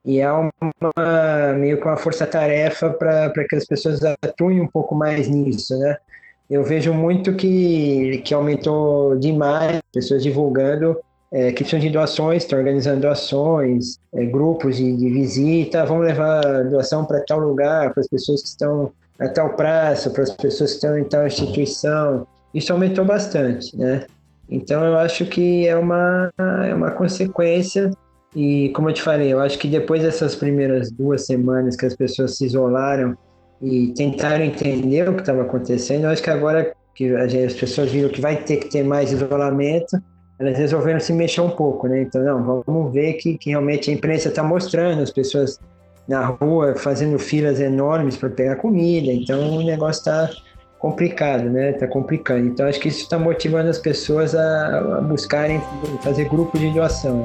e 0.05 0.19
é 0.19 0.29
uma, 0.29 1.53
meio 1.57 1.77
que 1.77 1.85
uma 1.85 1.95
força-tarefa 1.95 2.89
para 2.89 3.31
que 3.47 3.55
as 3.55 3.65
pessoas 3.65 4.01
atuem 4.21 4.59
um 4.59 4.67
pouco 4.67 4.93
mais 4.93 5.29
nisso, 5.29 5.77
né? 5.79 5.97
Eu 6.49 6.61
vejo 6.61 6.93
muito 6.93 7.33
que, 7.33 8.21
que 8.25 8.33
aumentou 8.33 9.17
demais, 9.17 9.81
pessoas 9.93 10.21
divulgando 10.21 10.99
é, 11.31 11.51
que 11.51 11.63
precisam 11.63 11.79
de 11.79 11.89
doações, 11.89 12.43
estão 12.43 12.59
organizando 12.59 13.01
doações, 13.01 13.97
é, 14.13 14.25
grupos 14.25 14.75
de, 14.75 14.95
de, 14.95 15.09
visita, 15.09 15.85
vamos 15.85 16.05
levar 16.05 16.41
doação 16.65 17.05
para 17.05 17.23
tal 17.25 17.39
lugar, 17.39 17.91
para 17.93 18.01
as 18.01 18.07
pessoas 18.07 18.41
que 18.41 18.49
estão 18.49 18.91
a 19.17 19.29
tal 19.29 19.55
praça, 19.55 20.09
para 20.09 20.23
as 20.23 20.31
pessoas 20.31 20.71
que 20.71 20.75
estão 20.75 20.97
em 20.97 21.05
tal 21.05 21.25
instituição 21.25 22.27
isso 22.53 22.71
aumentou 22.71 23.05
bastante, 23.05 23.77
né? 23.77 24.05
Então 24.49 24.83
eu 24.83 24.97
acho 24.97 25.25
que 25.25 25.67
é 25.67 25.75
uma, 25.75 26.31
é 26.63 26.73
uma 26.73 26.91
consequência 26.91 27.91
e 28.35 28.69
como 28.69 28.89
eu 28.89 28.93
te 28.93 29.01
falei, 29.01 29.31
eu 29.31 29.39
acho 29.39 29.57
que 29.59 29.67
depois 29.67 30.01
dessas 30.01 30.35
primeiras 30.35 30.91
duas 30.91 31.25
semanas 31.25 31.75
que 31.75 31.85
as 31.85 31.95
pessoas 31.95 32.37
se 32.37 32.45
isolaram 32.45 33.15
e 33.61 33.93
tentaram 33.95 34.43
entender 34.43 35.07
o 35.07 35.13
que 35.13 35.21
estava 35.21 35.43
acontecendo, 35.43 36.05
eu 36.05 36.09
acho 36.09 36.21
que 36.21 36.29
agora 36.29 36.73
que 36.95 37.15
as 37.15 37.53
pessoas 37.53 37.91
viram 37.91 38.09
que 38.09 38.21
vai 38.21 38.37
ter 38.37 38.57
que 38.57 38.69
ter 38.69 38.83
mais 38.83 39.11
isolamento, 39.11 40.01
elas 40.39 40.57
resolveram 40.57 40.99
se 40.99 41.13
mexer 41.13 41.41
um 41.41 41.49
pouco, 41.49 41.87
né? 41.87 42.01
Então, 42.01 42.23
não, 42.23 42.63
vamos 42.65 42.93
ver 42.93 43.13
que, 43.13 43.37
que 43.37 43.51
realmente 43.51 43.89
a 43.89 43.93
imprensa 43.93 44.29
está 44.29 44.43
mostrando 44.43 45.01
as 45.01 45.11
pessoas 45.11 45.59
na 46.07 46.25
rua 46.25 46.75
fazendo 46.75 47.17
filas 47.17 47.59
enormes 47.59 48.17
para 48.17 48.29
pegar 48.29 48.57
comida, 48.57 49.11
então 49.11 49.57
o 49.57 49.63
negócio 49.63 49.99
está 49.99 50.29
complicado, 50.83 51.45
né? 51.49 51.71
Tá 51.71 51.87
complicando. 51.87 52.45
Então 52.45 52.67
acho 52.67 52.77
que 52.77 52.89
isso 52.89 53.03
está 53.03 53.17
motivando 53.17 53.69
as 53.69 53.79
pessoas 53.79 54.35
a, 54.35 54.97
a 54.97 55.01
buscarem 55.01 55.61
fazer 56.01 56.27
grupos 56.27 56.59
de 56.59 56.69
doação. 56.71 57.23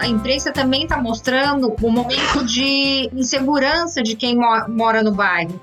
a 0.00 0.06
imprensa 0.06 0.52
também 0.52 0.84
está 0.84 0.96
mostrando 0.96 1.74
o 1.82 1.90
momento 1.90 2.46
de 2.46 3.10
insegurança 3.12 4.00
de 4.04 4.14
quem 4.14 4.38
mora 4.68 5.02
no 5.02 5.12
bairro. 5.12 5.60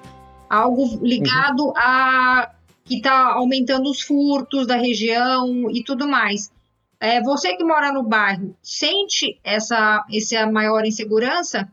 Algo 0.50 1.00
ligado 1.02 1.68
uhum. 1.68 1.74
a 1.78 2.52
que 2.84 2.98
está 2.98 3.34
aumentando 3.34 3.90
os 3.90 4.02
furtos 4.02 4.68
da 4.68 4.76
região 4.76 5.72
e 5.72 5.82
tudo 5.82 6.06
mais. 6.08 6.52
É, 7.00 7.22
você 7.22 7.56
que 7.56 7.64
mora 7.64 7.92
no 7.92 8.04
bairro, 8.04 8.54
sente 8.62 9.40
essa, 9.44 10.06
essa 10.14 10.46
maior 10.46 10.86
insegurança? 10.86 11.68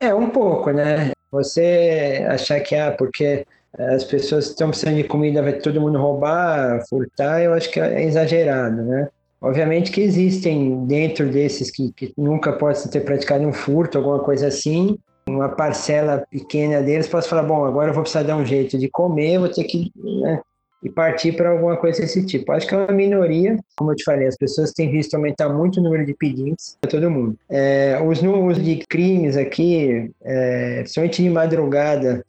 É, 0.00 0.14
um 0.14 0.30
pouco, 0.30 0.70
né? 0.70 1.12
Você 1.30 2.24
achar 2.28 2.60
que, 2.60 2.74
ah, 2.74 2.94
porque 2.96 3.44
as 3.76 4.04
pessoas 4.04 4.46
estão 4.46 4.70
precisando 4.70 4.96
de 4.96 5.04
comida, 5.04 5.42
vai 5.42 5.52
todo 5.54 5.80
mundo 5.80 5.98
roubar, 5.98 6.82
furtar, 6.88 7.42
eu 7.42 7.52
acho 7.52 7.70
que 7.70 7.80
é 7.80 8.04
exagerado, 8.04 8.82
né? 8.82 9.08
Obviamente 9.40 9.92
que 9.92 10.00
existem 10.00 10.84
dentro 10.86 11.28
desses 11.28 11.70
que, 11.70 11.92
que 11.92 12.12
nunca 12.16 12.52
possam 12.52 12.90
ter 12.90 13.00
praticado 13.00 13.46
um 13.46 13.52
furto, 13.52 13.98
alguma 13.98 14.18
coisa 14.20 14.48
assim, 14.48 14.98
uma 15.28 15.48
parcela 15.48 16.24
pequena 16.30 16.82
deles 16.82 17.06
possa 17.06 17.28
falar, 17.28 17.42
bom, 17.42 17.64
agora 17.64 17.90
eu 17.90 17.94
vou 17.94 18.02
precisar 18.02 18.24
dar 18.24 18.36
um 18.36 18.46
jeito 18.46 18.78
de 18.78 18.88
comer, 18.88 19.38
vou 19.38 19.48
ter 19.48 19.64
que 19.64 19.92
né, 19.94 20.40
e 20.82 20.88
partir 20.88 21.32
para 21.32 21.50
alguma 21.50 21.76
coisa 21.76 22.00
desse 22.00 22.24
tipo. 22.24 22.52
Acho 22.52 22.66
que 22.66 22.74
é 22.74 22.78
uma 22.78 22.92
minoria, 22.92 23.56
como 23.76 23.92
eu 23.92 23.96
te 23.96 24.04
falei, 24.04 24.26
as 24.26 24.36
pessoas 24.36 24.72
têm 24.72 24.90
visto 24.90 25.14
aumentar 25.14 25.48
muito 25.48 25.80
o 25.80 25.82
número 25.82 26.06
de 26.06 26.14
pedintes 26.14 26.76
para 26.80 26.90
todo 26.90 27.10
mundo. 27.10 27.36
É, 27.50 28.00
os 28.04 28.22
números 28.22 28.62
de 28.62 28.84
crimes 28.88 29.36
aqui, 29.36 30.10
é, 30.24 30.84
somente 30.86 31.22
de 31.22 31.30
madrugada, 31.30 32.24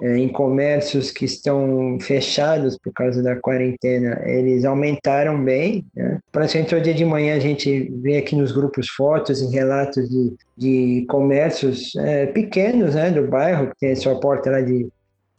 é, 0.00 0.16
em 0.16 0.28
comércios 0.28 1.10
que 1.10 1.24
estão 1.24 1.98
fechados 2.00 2.78
por 2.78 2.92
causa 2.92 3.20
da 3.20 3.34
quarentena, 3.34 4.22
eles 4.24 4.64
aumentaram 4.64 5.42
bem. 5.42 5.84
Né? 5.94 6.20
Praticamente 6.30 6.70
todo 6.70 6.82
dia 6.82 6.94
de 6.94 7.04
manhã 7.04 7.34
a 7.34 7.40
gente 7.40 7.90
vê 8.00 8.18
aqui 8.18 8.36
nos 8.36 8.52
grupos 8.52 8.88
fotos 8.90 9.42
e 9.42 9.46
relatos 9.46 10.08
de, 10.08 10.36
de 10.56 11.04
comércios 11.08 11.96
é, 11.96 12.26
pequenos 12.26 12.94
né, 12.94 13.10
do 13.10 13.26
bairro, 13.26 13.70
que 13.70 13.78
tem 13.80 13.92
a 13.92 13.96
sua 13.96 14.20
porta 14.20 14.52
lá 14.52 14.60
de 14.60 14.86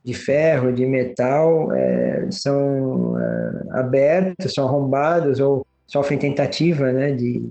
de 0.04 0.14
ferro, 0.14 0.72
de 0.72 0.86
metal, 0.86 1.72
é, 1.74 2.28
são 2.32 3.20
é, 3.20 3.80
abertos, 3.80 4.54
são 4.54 4.68
arrombados 4.68 5.40
ou 5.40 5.66
sofrem 5.90 6.20
tentativa 6.20 6.92
né, 6.92 7.12
de, 7.12 7.44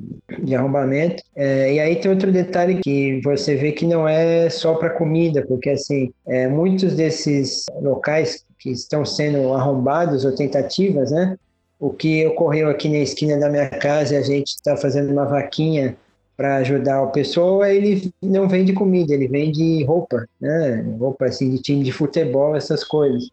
de 0.42 0.54
arrombamento. 0.54 1.22
É, 1.34 1.74
e 1.74 1.80
aí 1.80 1.96
tem 1.96 2.10
outro 2.10 2.30
detalhe 2.30 2.76
que 2.76 3.20
você 3.22 3.56
vê 3.56 3.72
que 3.72 3.84
não 3.84 4.08
é 4.08 4.48
só 4.48 4.74
para 4.74 4.90
comida, 4.90 5.44
porque 5.46 5.70
assim, 5.70 6.12
é, 6.26 6.46
muitos 6.46 6.94
desses 6.94 7.66
locais 7.80 8.44
que 8.58 8.70
estão 8.70 9.04
sendo 9.04 9.52
arrombados 9.52 10.24
ou 10.24 10.34
tentativas, 10.34 11.10
né, 11.10 11.36
o 11.80 11.90
que 11.90 12.26
ocorreu 12.26 12.68
aqui 12.68 12.88
na 12.88 12.98
esquina 12.98 13.36
da 13.38 13.48
minha 13.48 13.68
casa, 13.68 14.18
a 14.18 14.22
gente 14.22 14.48
está 14.48 14.76
fazendo 14.76 15.12
uma 15.12 15.24
vaquinha 15.24 15.96
para 16.38 16.58
ajudar 16.58 17.02
o 17.02 17.10
pessoa, 17.10 17.68
ele 17.68 18.12
não 18.22 18.48
vende 18.48 18.72
comida, 18.72 19.12
ele 19.12 19.26
vende 19.26 19.82
roupa, 19.82 20.24
né? 20.40 20.86
Roupa 20.96 21.24
assim 21.24 21.50
de 21.50 21.60
time 21.60 21.82
de 21.82 21.90
futebol, 21.90 22.54
essas 22.54 22.84
coisas. 22.84 23.28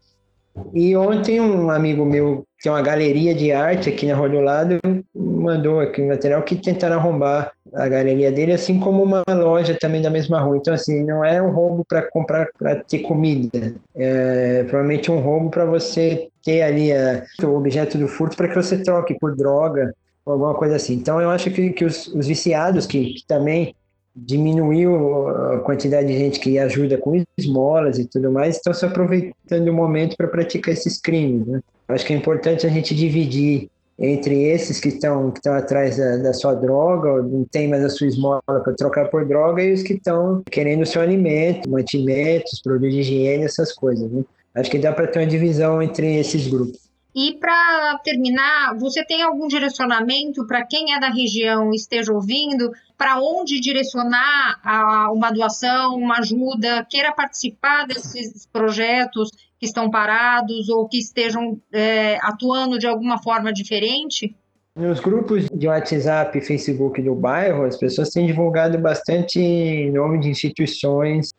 E 0.73 0.95
ontem 0.95 1.39
um 1.39 1.69
amigo 1.69 2.03
meu 2.03 2.43
tem 2.63 2.71
uma 2.71 2.81
galeria 2.81 3.35
de 3.35 3.51
arte 3.51 3.89
aqui 3.89 4.07
na 4.07 4.15
Rua 4.15 4.29
do 4.29 4.39
Lado, 4.39 4.79
mandou 5.13 5.81
aqui 5.81 6.01
um 6.01 6.07
material 6.07 6.41
que 6.41 6.55
tentaram 6.55 6.95
arrombar 6.95 7.51
a 7.75 7.87
galeria 7.87 8.31
dele, 8.31 8.53
assim 8.53 8.79
como 8.79 9.03
uma 9.03 9.21
loja 9.27 9.77
também 9.79 10.01
da 10.01 10.09
mesma 10.09 10.39
rua. 10.39 10.57
Então, 10.57 10.73
assim, 10.73 11.03
não 11.03 11.23
é 11.23 11.39
um 11.39 11.51
roubo 11.51 11.85
para 11.87 12.01
comprar, 12.09 12.47
para 12.57 12.77
ter 12.77 12.99
comida. 12.99 13.75
É 13.93 14.63
provavelmente 14.63 15.11
um 15.11 15.19
roubo 15.19 15.51
para 15.51 15.65
você 15.65 16.29
ter 16.43 16.63
ali 16.63 16.91
a, 16.91 17.23
o 17.43 17.55
objeto 17.55 17.99
do 17.99 18.07
furto 18.07 18.35
para 18.35 18.47
que 18.47 18.55
você 18.55 18.81
troque 18.81 19.15
por 19.19 19.35
droga 19.35 19.93
alguma 20.25 20.53
coisa 20.53 20.75
assim. 20.75 20.93
Então, 20.93 21.21
eu 21.21 21.29
acho 21.29 21.51
que, 21.51 21.71
que 21.71 21.85
os, 21.85 22.07
os 22.07 22.27
viciados, 22.27 22.85
que, 22.85 23.13
que 23.13 23.27
também 23.27 23.75
diminuiu 24.15 25.27
a 25.27 25.59
quantidade 25.59 26.07
de 26.07 26.17
gente 26.17 26.39
que 26.39 26.57
ajuda 26.57 26.97
com 26.97 27.21
esmolas 27.37 27.99
e 27.99 28.05
tudo 28.05 28.31
mais, 28.31 28.55
estão 28.55 28.73
se 28.73 28.85
aproveitando 28.85 29.65
do 29.65 29.73
momento 29.73 30.15
para 30.15 30.27
praticar 30.27 30.73
esses 30.73 30.99
crimes. 30.99 31.45
Né? 31.45 31.61
Acho 31.89 32.05
que 32.05 32.13
é 32.13 32.15
importante 32.15 32.65
a 32.65 32.69
gente 32.69 32.95
dividir 32.95 33.69
entre 33.97 34.43
esses 34.43 34.79
que 34.79 34.89
estão 34.89 35.31
que 35.31 35.39
estão 35.39 35.53
atrás 35.53 35.97
da, 35.97 36.17
da, 36.17 36.33
sua 36.33 36.53
droga, 36.53 37.21
não 37.23 37.45
tem 37.45 37.69
mais 37.69 37.83
a 37.83 37.89
sua 37.89 38.07
esmola 38.07 38.41
para 38.45 38.73
trocar 38.73 39.09
por 39.09 39.25
droga, 39.25 39.63
e 39.63 39.73
os 39.73 39.83
que 39.83 39.93
estão 39.93 40.43
querendo 40.51 40.81
o 40.81 40.85
seu 40.85 41.01
alimento, 41.01 41.69
mantimentos, 41.69 42.61
produtos 42.61 42.93
de 42.93 42.99
higiene, 43.01 43.45
essas 43.45 43.71
coisas. 43.71 44.09
Né? 44.11 44.23
Acho 44.53 44.69
que 44.69 44.79
dá 44.79 44.91
para 44.91 45.07
ter 45.07 45.19
uma 45.19 45.27
divisão 45.27 45.81
entre 45.81 46.17
esses 46.17 46.47
grupos. 46.47 46.84
E 47.15 47.37
para 47.39 47.97
terminar, 48.03 48.77
você 48.77 49.01
tem 49.05 49.23
algum 49.23 49.47
direcionamento 49.47 50.45
para 50.45 50.65
quem 50.65 50.93
é 50.93 50.99
da 50.99 51.07
região 51.07 51.71
esteja 51.71 52.11
ouvindo, 52.11 52.69
para 52.97 53.21
onde 53.21 53.61
direcionar 53.61 54.59
a, 54.61 55.09
uma 55.13 55.31
doação, 55.31 55.95
uma 55.95 56.17
ajuda, 56.17 56.85
queira 56.89 57.13
participar 57.13 57.87
desses 57.87 58.45
projetos 58.45 59.29
que 59.57 59.65
estão 59.65 59.89
parados 59.89 60.67
ou 60.67 60.89
que 60.89 60.97
estejam 60.97 61.57
é, 61.71 62.17
atuando 62.21 62.77
de 62.77 62.85
alguma 62.85 63.17
forma 63.17 63.53
diferente? 63.53 64.35
Nos 64.75 64.99
grupos 64.99 65.47
de 65.49 65.67
WhatsApp 65.69 66.37
e 66.37 66.41
Facebook 66.41 67.01
do 67.01 67.15
bairro, 67.15 67.63
as 67.63 67.77
pessoas 67.77 68.09
têm 68.09 68.27
divulgado 68.27 68.77
bastante 68.77 69.89
nome 69.91 70.19
de 70.19 70.27
instituições 70.27 71.29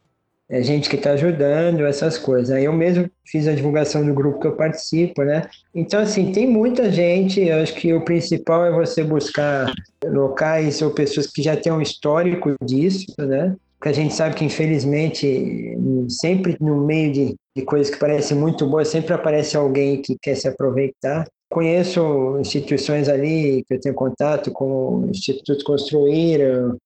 é 0.49 0.63
gente 0.63 0.89
que 0.89 0.97
está 0.97 1.11
ajudando, 1.13 1.85
essas 1.85 2.17
coisas. 2.17 2.51
Aí 2.51 2.65
eu 2.65 2.73
mesmo 2.73 3.11
fiz 3.27 3.49
a 3.49 3.55
divulgação 3.55 4.05
do 4.07 4.15
grupo 4.15 4.39
que 4.39 4.47
eu 4.47 4.57
participo, 4.57 5.23
né? 5.25 5.49
Então, 5.75 6.01
assim, 6.01 6.31
tem 6.31 6.47
muita 6.47 6.91
gente, 6.91 7.41
eu 7.41 7.57
acho 7.63 7.75
que 7.75 7.93
o 7.93 8.05
principal 8.05 8.65
é 8.65 8.71
você 8.71 9.03
buscar 9.03 9.73
locais 10.05 10.81
ou 10.83 10.91
pessoas 10.91 11.27
que 11.27 11.43
já 11.43 11.57
têm 11.57 11.73
um 11.73 11.83
histórico 11.83 12.55
disso, 12.63 13.07
né? 13.19 13.57
Porque 13.79 13.89
a 13.89 13.93
gente 13.93 14.15
sabe 14.15 14.37
que, 14.37 14.45
infelizmente, 14.45 15.77
sempre 16.09 16.57
no 16.61 16.87
meio 16.87 17.13
de, 17.13 17.35
de 17.55 17.63
coisas 17.63 17.93
que 17.93 17.99
parecem 17.99 18.37
muito 18.37 18.67
boas, 18.67 18.89
sempre 18.89 19.13
aparece 19.13 19.57
alguém 19.57 20.01
que 20.01 20.17
quer 20.21 20.35
se 20.37 20.49
aproveitar. 20.49 21.27
Conheço 21.51 22.39
instituições 22.41 23.09
ali 23.09 23.65
que 23.69 23.75
eu 23.75 23.81
tenho 23.81 23.95
contato, 23.95 24.51
como 24.51 25.07
o 25.07 25.11
Instituto 25.11 25.65
Construíram, 25.65 26.77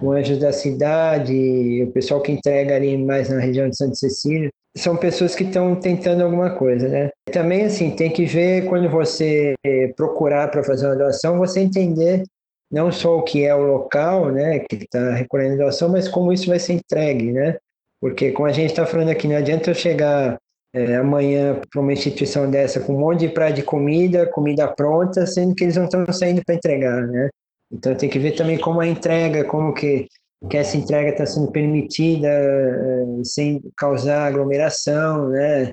o 0.00 0.12
Anjos 0.12 0.38
da 0.38 0.52
Cidade, 0.52 1.82
o 1.82 1.92
pessoal 1.92 2.20
que 2.20 2.32
entrega 2.32 2.76
ali 2.76 2.96
mais 2.96 3.28
na 3.28 3.40
região 3.40 3.68
de 3.68 3.76
Santa 3.76 3.94
Cecília, 3.94 4.50
são 4.76 4.96
pessoas 4.96 5.34
que 5.34 5.44
estão 5.44 5.74
tentando 5.74 6.22
alguma 6.22 6.50
coisa, 6.50 6.88
né? 6.88 7.10
Também, 7.32 7.64
assim, 7.64 7.90
tem 7.90 8.10
que 8.10 8.24
ver 8.24 8.66
quando 8.66 8.88
você 8.88 9.54
procurar 9.96 10.48
para 10.48 10.62
fazer 10.62 10.86
uma 10.86 10.96
doação, 10.96 11.38
você 11.38 11.60
entender 11.60 12.22
não 12.70 12.92
só 12.92 13.18
o 13.18 13.22
que 13.22 13.44
é 13.44 13.54
o 13.54 13.62
local, 13.62 14.30
né, 14.30 14.60
que 14.60 14.76
está 14.76 15.12
recolhendo 15.12 15.56
doação, 15.56 15.88
mas 15.88 16.08
como 16.08 16.32
isso 16.32 16.46
vai 16.46 16.60
ser 16.60 16.74
entregue, 16.74 17.32
né? 17.32 17.56
Porque, 18.00 18.30
como 18.30 18.48
a 18.48 18.52
gente 18.52 18.70
está 18.70 18.86
falando 18.86 19.10
aqui, 19.10 19.26
não 19.26 19.36
adianta 19.36 19.70
eu 19.70 19.74
chegar 19.74 20.38
é, 20.72 20.96
amanhã 20.96 21.60
para 21.70 21.80
uma 21.80 21.92
instituição 21.92 22.48
dessa 22.48 22.80
com 22.80 22.94
um 22.94 23.00
monte 23.00 23.20
de 23.20 23.28
praia 23.28 23.52
de 23.52 23.62
comida, 23.62 24.26
comida 24.26 24.68
pronta, 24.68 25.26
sendo 25.26 25.54
que 25.54 25.64
eles 25.64 25.76
não 25.76 25.84
estão 25.84 26.06
saindo 26.12 26.42
para 26.44 26.54
entregar, 26.54 27.06
né? 27.08 27.28
Então 27.72 27.94
tem 27.94 28.08
que 28.08 28.18
ver 28.18 28.32
também 28.32 28.58
como 28.58 28.80
a 28.80 28.86
entrega, 28.86 29.44
como 29.44 29.72
que, 29.72 30.08
que 30.48 30.56
essa 30.56 30.76
entrega 30.76 31.10
está 31.10 31.24
sendo 31.24 31.50
permitida 31.52 32.28
eh, 32.28 33.04
sem 33.24 33.62
causar 33.76 34.26
aglomeração, 34.26 35.28
né? 35.28 35.72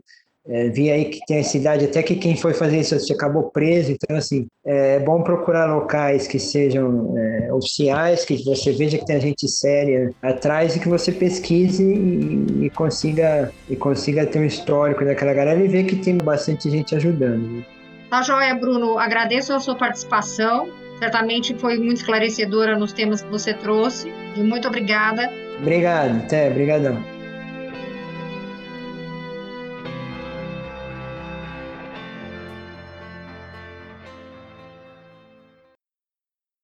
É, 0.50 0.70
vi 0.70 0.90
aí 0.90 1.06
que 1.06 1.20
tem 1.26 1.40
a 1.40 1.44
cidade, 1.44 1.84
até 1.84 2.02
que 2.02 2.16
quem 2.16 2.38
foi 2.38 2.54
fazer 2.54 2.80
isso 2.80 2.96
acabou 3.12 3.52
preso, 3.52 3.92
então 3.92 4.16
assim, 4.16 4.48
é 4.66 4.98
bom 4.98 5.22
procurar 5.22 5.66
locais 5.66 6.26
que 6.26 6.40
sejam 6.40 7.14
é, 7.18 7.52
oficiais, 7.52 8.24
que 8.24 8.42
você 8.46 8.72
veja 8.72 8.98
que 8.98 9.06
tem 9.06 9.20
gente 9.20 9.46
séria 9.50 10.10
atrás 10.22 10.74
e 10.74 10.80
que 10.80 10.88
você 10.88 11.12
pesquise 11.12 11.84
e, 11.84 12.66
e, 12.66 12.70
consiga, 12.70 13.52
e 13.70 13.76
consiga 13.76 14.26
ter 14.26 14.40
um 14.40 14.46
histórico 14.46 15.04
daquela 15.04 15.34
galera 15.34 15.60
e 15.62 15.68
ver 15.68 15.84
que 15.84 15.98
tem 15.98 16.18
bastante 16.18 16.70
gente 16.70 16.96
ajudando. 16.96 17.66
Tá 18.10 18.22
joia, 18.22 18.56
Bruno, 18.56 18.98
agradeço 18.98 19.52
a 19.52 19.60
sua 19.60 19.76
participação 19.76 20.70
Certamente 21.00 21.56
foi 21.56 21.78
muito 21.78 21.98
esclarecedora 21.98 22.78
nos 22.78 22.92
temas 22.94 23.22
que 23.22 23.30
você 23.30 23.54
trouxe. 23.54 24.12
E 24.36 24.42
muito 24.42 24.68
obrigada. 24.68 25.32
Obrigado, 25.60 26.18
até, 26.18 26.50
obrigadão. 26.50 27.17